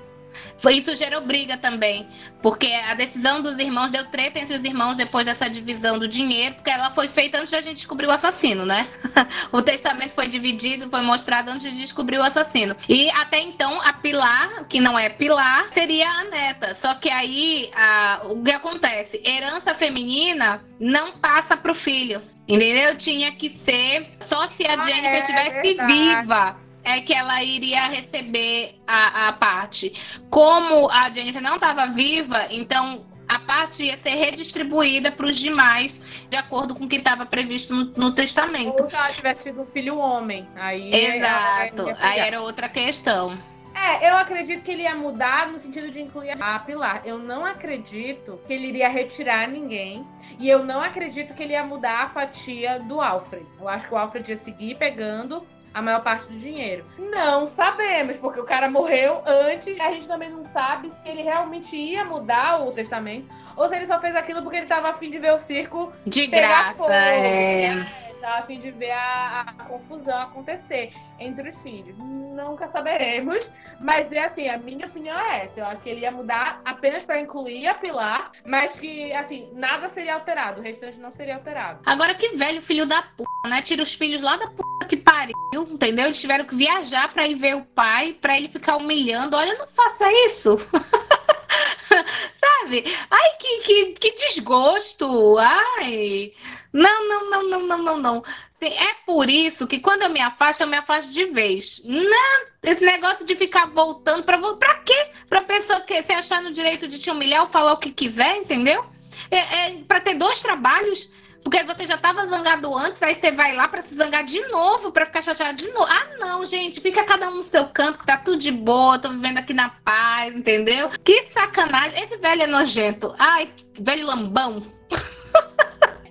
[0.70, 2.08] Isso gerou briga também,
[2.42, 6.56] porque a decisão dos irmãos deu treta entre os irmãos depois dessa divisão do dinheiro,
[6.56, 8.88] porque ela foi feita antes de a gente descobrir o assassino, né?
[9.52, 12.76] o testamento foi dividido, foi mostrado antes de descobrir o assassino.
[12.88, 16.76] E até então, a Pilar, que não é Pilar, seria a neta.
[16.80, 19.20] Só que aí, a, o que acontece?
[19.24, 22.20] Herança feminina não passa pro filho.
[22.48, 22.96] Entendeu?
[22.96, 27.42] Tinha que ser só se a ah, Jennifer é, estivesse é viva é que ela
[27.42, 29.92] iria receber a, a parte.
[30.30, 36.00] Como a Jennifer não estava viva, então a parte ia ser redistribuída para os demais,
[36.30, 38.80] de acordo com o que estava previsto no, no, testamento.
[38.80, 40.48] Ou se ela tivesse sido um filho homem.
[40.54, 43.36] Aí Exato, aí era outra questão.
[43.74, 47.02] É, eu acredito que ele ia mudar no sentido de incluir a Pilar.
[47.04, 50.06] Eu não acredito que ele iria retirar ninguém.
[50.38, 53.44] E eu não acredito que ele ia mudar a fatia do Alfred.
[53.60, 56.86] Eu acho que o Alfred ia seguir pegando a maior parte do dinheiro?
[56.98, 59.78] Não sabemos, porque o cara morreu antes.
[59.78, 63.86] A gente também não sabe se ele realmente ia mudar o testamento ou se ele
[63.86, 66.78] só fez aquilo porque ele tava afim de ver o circo de graça.
[66.78, 66.90] Fogo.
[66.90, 71.96] É a fim de ver a, a, confusão acontecer entre os filhos.
[71.98, 73.50] Nunca saberemos,
[73.80, 75.60] mas é assim, a minha opinião é essa.
[75.60, 79.88] Eu acho que ele ia mudar apenas para incluir a Pilar, mas que, assim, nada
[79.88, 81.80] seria alterado, o restante não seria alterado.
[81.86, 83.62] Agora que velho filho da puta, né?
[83.62, 86.06] Tira os filhos lá da puta que pariu, entendeu?
[86.06, 89.36] Eles tiveram que viajar para ir ver o pai, para ele ficar humilhando.
[89.36, 90.56] Olha, não faça isso.
[92.40, 92.84] Sabe?
[93.10, 95.38] Ai, que, que, que desgosto.
[95.38, 96.32] Ai.
[96.72, 98.24] Não, não, não, não, não, não, não.
[98.60, 101.82] É por isso que quando eu me afasto, eu me afasto de vez.
[101.84, 105.10] Não, esse negócio de ficar voltando para para quê?
[105.28, 108.38] Para pessoa que se achar no direito de te humilhar ou falar o que quiser,
[108.38, 108.84] entendeu?
[109.30, 109.36] É,
[109.68, 111.10] é para ter dois trabalhos.
[111.46, 114.90] Porque você já estava zangado antes, aí você vai lá para se zangar de novo,
[114.90, 115.86] para ficar chateado de novo.
[115.88, 119.10] Ah, não, gente, fica cada um no seu canto, que tá tudo de boa, tô
[119.10, 120.90] vivendo aqui na paz, entendeu?
[121.04, 122.02] Que sacanagem.
[122.02, 123.14] Esse velho é nojento.
[123.16, 124.66] Ai, velho lambão.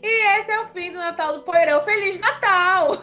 [0.01, 1.81] E esse é o fim do Natal do Poeirão.
[1.81, 3.01] Feliz Natal!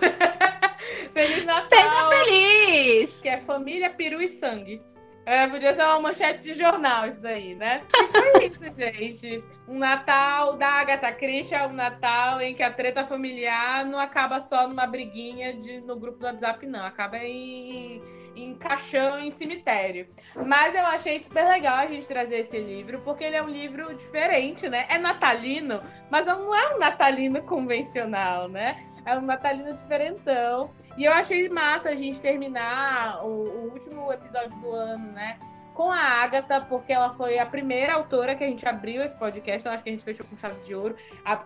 [1.12, 1.68] feliz Natal!
[1.68, 3.18] Seja feliz!
[3.18, 4.80] Que é família, peru e sangue.
[5.24, 7.82] É, podia ser uma manchete de jornal isso daí, né?
[7.94, 9.44] E foi isso, gente.
[9.68, 14.40] Um Natal da Agatha Christie é um Natal em que a treta familiar não acaba
[14.40, 16.84] só numa briguinha de, no grupo do WhatsApp, não.
[16.84, 18.02] Acaba em
[18.34, 20.06] em caixão em cemitério.
[20.34, 23.94] Mas eu achei super legal a gente trazer esse livro, porque ele é um livro
[23.94, 24.86] diferente, né?
[24.88, 28.84] É natalino, mas não é um natalino convencional, né?
[29.04, 30.70] É um natalino diferentão.
[30.96, 35.38] E eu achei massa a gente terminar o, o último episódio do ano, né?
[35.74, 39.66] Com a Agatha, porque ela foi a primeira autora que a gente abriu esse podcast.
[39.66, 40.96] Eu acho que a gente fechou com chave de ouro.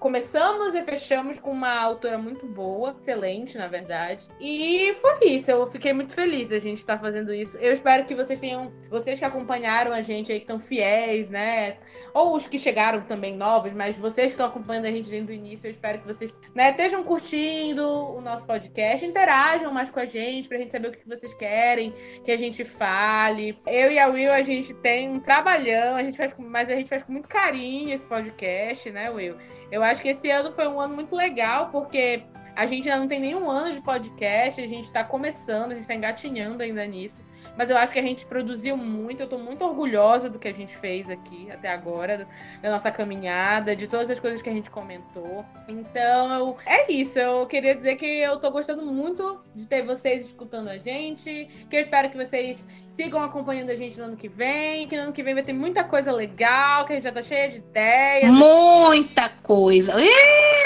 [0.00, 4.26] Começamos e fechamos com uma autora muito boa, excelente, na verdade.
[4.40, 5.50] E foi isso.
[5.50, 7.56] Eu fiquei muito feliz da gente estar fazendo isso.
[7.58, 11.76] Eu espero que vocês tenham, vocês que acompanharam a gente aí, que estão fiéis, né?
[12.12, 15.34] Ou os que chegaram também novos, mas vocês que estão acompanhando a gente desde o
[15.34, 20.06] início, eu espero que vocês né, estejam curtindo o nosso podcast, interajam mais com a
[20.06, 23.58] gente, pra gente saber o que vocês querem que a gente fale.
[23.66, 26.88] Eu e a Will, a gente tem um trabalhão, a gente faz mas a gente
[26.88, 29.36] faz com muito carinho esse podcast, né, Will?
[29.70, 32.22] Eu acho que esse ano foi um ano muito legal, porque
[32.54, 35.86] a gente ainda não tem nenhum ano de podcast, a gente tá começando, a gente
[35.86, 37.22] tá engatinhando ainda nisso.
[37.56, 40.52] Mas eu acho que a gente produziu muito, eu tô muito orgulhosa do que a
[40.52, 42.26] gente fez aqui até agora,
[42.60, 45.44] da nossa caminhada, de todas as coisas que a gente comentou.
[45.68, 47.18] Então, eu- é isso.
[47.18, 51.76] Eu queria dizer que eu tô gostando muito de ter vocês escutando a gente, que
[51.76, 55.12] eu espero que vocês sigam acompanhando a gente no ano que vem, que no ano
[55.12, 58.30] que vem vai ter muita coisa legal, que a gente já tá cheia de ideias.
[58.32, 59.94] Muita coisa.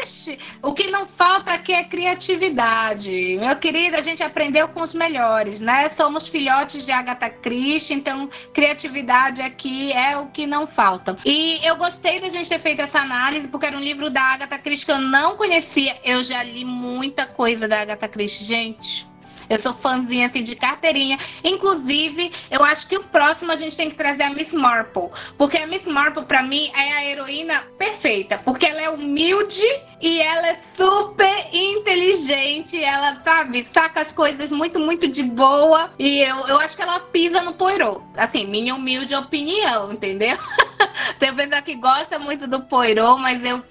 [0.02, 3.36] Ixi, o que não falta aqui é criatividade.
[3.40, 5.88] Meu querido, a gente aprendeu com os melhores, né?
[5.90, 11.16] Somos filhotes de Agatha Christie, então criatividade aqui é o que não falta.
[11.24, 14.58] E eu gostei da gente ter feito essa análise, porque era um livro da Agatha
[14.58, 15.96] Christie que eu não conhecia.
[16.04, 19.09] Eu já li muita coisa da Agatha Christie, gente.
[19.50, 21.18] Eu sou fãzinha assim de carteirinha.
[21.42, 25.10] Inclusive, eu acho que o próximo a gente tem que trazer a Miss Marple.
[25.36, 28.38] Porque a Miss Marple, pra mim, é a heroína perfeita.
[28.38, 29.66] Porque ela é humilde
[30.00, 32.82] e ela é super inteligente.
[32.82, 35.90] Ela, sabe, saca as coisas muito, muito de boa.
[35.98, 38.00] E eu, eu acho que ela pisa no Poirot.
[38.16, 40.38] Assim, minha humilde opinião, entendeu?
[41.18, 43.62] Tem pessoa que gosta muito do Poirot, mas eu,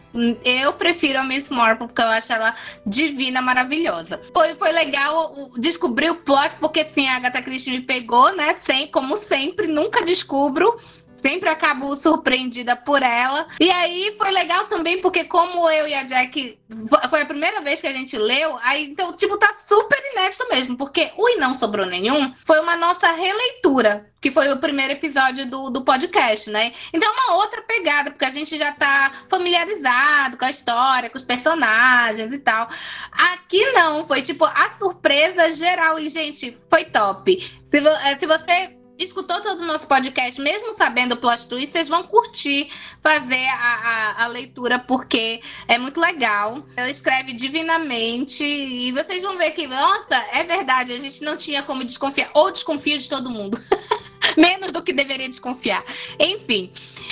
[0.43, 2.55] eu prefiro a Miss Marple porque eu acho ela
[2.85, 4.21] divina, maravilhosa.
[4.33, 8.55] Foi, foi legal descobrir o plot, porque sim, a Agatha Christie me pegou, né?
[8.65, 10.79] Sem, como sempre, nunca descubro.
[11.21, 13.47] Sempre acabo surpreendida por ela.
[13.59, 16.59] E aí foi legal também, porque como eu e a Jack
[17.09, 20.77] foi a primeira vez que a gente leu, aí então, tipo, tá super inédito mesmo,
[20.77, 25.49] porque o E Não Sobrou Nenhum foi uma nossa releitura, que foi o primeiro episódio
[25.49, 26.73] do, do podcast, né?
[26.93, 31.17] Então é uma outra pegada, porque a gente já tá familiarizado com a história, com
[31.17, 32.69] os personagens e tal.
[33.11, 37.59] Aqui não, foi tipo a surpresa geral, e gente, foi top.
[37.71, 41.87] Se, eh, se você escutou todo o nosso podcast, mesmo sabendo o plot twist, vocês
[41.87, 42.69] vão curtir
[43.01, 46.63] fazer a, a, a leitura, porque é muito legal.
[46.75, 51.63] Ela escreve divinamente e vocês vão ver que, nossa, é verdade, a gente não tinha
[51.63, 53.57] como desconfiar, ou desconfia de todo mundo.
[54.37, 55.83] Menos do que deveria desconfiar.
[56.19, 56.71] Enfim.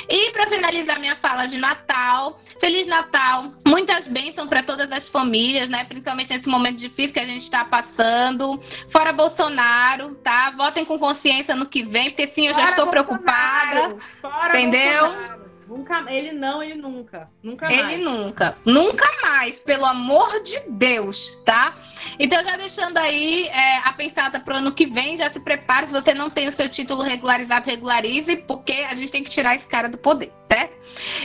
[0.09, 5.69] E para finalizar minha fala de Natal, Feliz Natal, muitas bênçãos para todas as famílias,
[5.69, 5.83] né?
[5.83, 8.61] Principalmente nesse momento difícil que a gente está passando.
[8.89, 10.51] Fora Bolsonaro, tá?
[10.51, 13.97] Votem com consciência no que vem, porque sim, eu já Fora estou Bolsonaro, preocupada.
[14.21, 15.05] Fora Entendeu?
[15.05, 15.46] Bolsonaro.
[15.67, 17.29] Nunca, ele não, ele nunca.
[17.43, 17.99] Nunca Ele mais.
[17.99, 21.75] nunca, nunca mais, pelo amor de Deus, tá?
[22.17, 25.87] Então, já deixando aí é, a pensada pro ano que vem, já se prepare.
[25.87, 29.55] Se você não tem o seu título regularizado, regularize, porque a gente tem que tirar
[29.55, 30.69] esse cara do poder, né?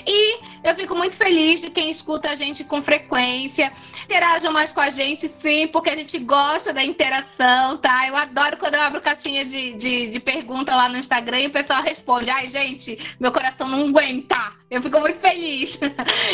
[0.07, 3.73] E eu fico muito feliz de quem escuta a gente com frequência.
[4.05, 8.07] Interajam mais com a gente, sim, porque a gente gosta da interação, tá?
[8.07, 11.53] Eu adoro quando eu abro caixinha de, de, de pergunta lá no Instagram e o
[11.53, 12.31] pessoal responde.
[12.31, 14.62] Ai, gente, meu coração não aguenta.
[14.73, 15.79] Eu fico muito feliz.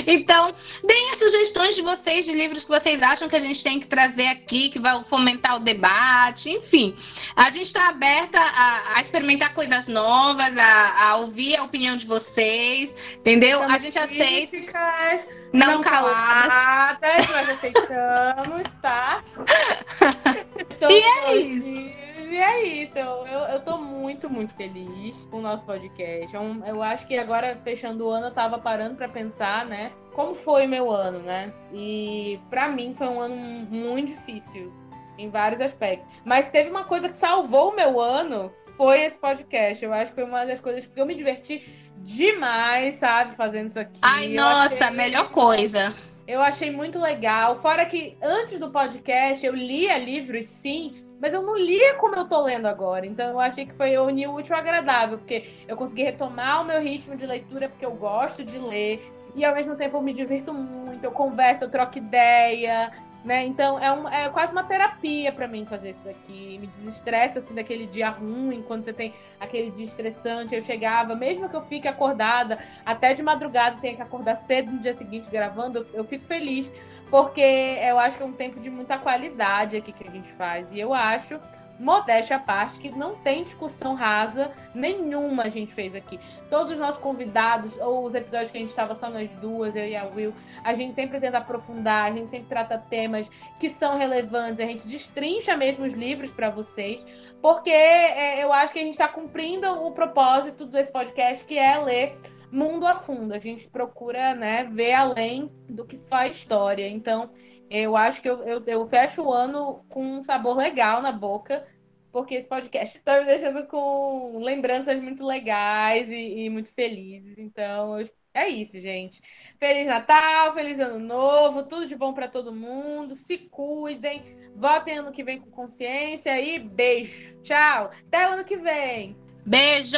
[0.07, 0.55] Então,
[0.87, 3.87] deem as sugestões de vocês, de livros que vocês acham que a gente tem que
[3.87, 6.97] trazer aqui, que vai fomentar o debate, enfim.
[7.35, 12.07] A gente está aberta a, a experimentar coisas novas, a, a ouvir a opinião de
[12.07, 13.61] vocês, entendeu?
[13.63, 16.53] A gente aceita, Críticas, não, não caladas.
[16.53, 19.23] caladas, nós aceitamos, tá?
[20.89, 22.08] E é feliz.
[22.31, 26.35] E é isso, eu, eu, eu tô muito, muito feliz com o nosso podcast.
[26.35, 29.93] É um- eu acho que agora, fechando o ano, eu tava parando pra pensar, né?
[30.15, 31.47] Como foi meu ano, né?
[31.73, 34.73] E pra mim foi um ano muito difícil
[35.17, 36.07] em vários aspectos.
[36.25, 39.83] Mas teve uma coisa que salvou o meu ano, foi esse podcast.
[39.85, 41.67] Eu acho que foi uma das coisas que eu me diverti
[41.99, 43.35] demais, sabe?
[43.37, 43.99] Fazendo isso aqui.
[44.03, 45.95] Ai, Eu nossa, achei- melhor coisa.
[46.27, 47.57] eu achei muito legal.
[47.57, 52.27] Fora que antes do podcast eu lia livros, sim, mas eu não lia como eu
[52.27, 53.07] tô lendo agora.
[53.07, 56.65] Então eu achei que foi unir o útil ao agradável, porque eu consegui retomar o
[56.65, 59.13] meu ritmo de leitura, porque eu gosto de ler.
[59.35, 62.91] E ao mesmo tempo eu me divirto muito, eu converso, eu troco ideia,
[63.25, 63.45] né?
[63.45, 66.59] Então é, um, é quase uma terapia pra mim fazer isso daqui.
[66.59, 70.55] Me desestressa assim daquele dia ruim, quando você tem aquele dia estressante.
[70.55, 74.79] Eu chegava, mesmo que eu fique acordada até de madrugada, tenha que acordar cedo no
[74.79, 76.73] dia seguinte gravando, eu, eu fico feliz,
[77.11, 80.71] porque eu acho que é um tempo de muita qualidade aqui que a gente faz.
[80.73, 81.39] E eu acho
[81.79, 86.19] modéstia à parte, que não tem discussão rasa nenhuma a gente fez aqui.
[86.51, 89.87] Todos os nossos convidados, ou os episódios que a gente estava só nós duas, eu
[89.87, 90.35] e a Will,
[90.65, 93.31] a gente sempre tenta aprofundar, a gente sempre trata temas
[93.61, 97.07] que são relevantes, a gente destrincha mesmo os livros para vocês,
[97.41, 101.79] porque é, eu acho que a gente está cumprindo o propósito desse podcast, que é
[101.79, 102.19] ler
[102.51, 103.35] mundo a fundo.
[103.35, 106.89] A gente procura né, ver além do que só a história.
[106.89, 107.31] Então,
[107.71, 111.67] eu acho que eu, eu, eu fecho o ano com um sabor legal na boca,
[112.11, 117.37] porque esse podcast está me deixando com lembranças muito legais e, e muito felizes.
[117.39, 117.97] Então,
[118.33, 119.21] é isso, gente.
[119.59, 123.15] Feliz Natal, feliz Ano Novo, tudo de bom para todo mundo.
[123.15, 124.23] Se cuidem,
[124.55, 127.41] votem ano que vem com consciência e beijo.
[127.43, 127.91] Tchau.
[128.07, 129.17] Até ano que vem.
[129.49, 129.97] Beijo!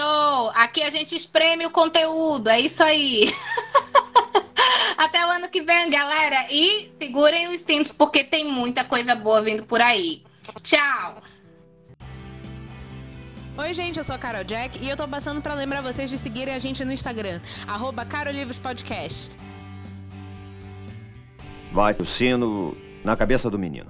[0.54, 3.34] Aqui a gente espreme o conteúdo, é isso aí.
[4.96, 6.46] Até o ano que vem, galera.
[6.48, 10.22] E segurem os cintos, porque tem muita coisa boa vindo por aí.
[10.62, 11.20] Tchau!
[13.58, 16.16] Oi, gente, eu sou a Carol Jack e eu tô passando para lembrar vocês de
[16.16, 18.06] seguirem a gente no Instagram, arroba
[18.62, 19.32] Podcast.
[21.72, 23.88] Vai o sino na cabeça do menino.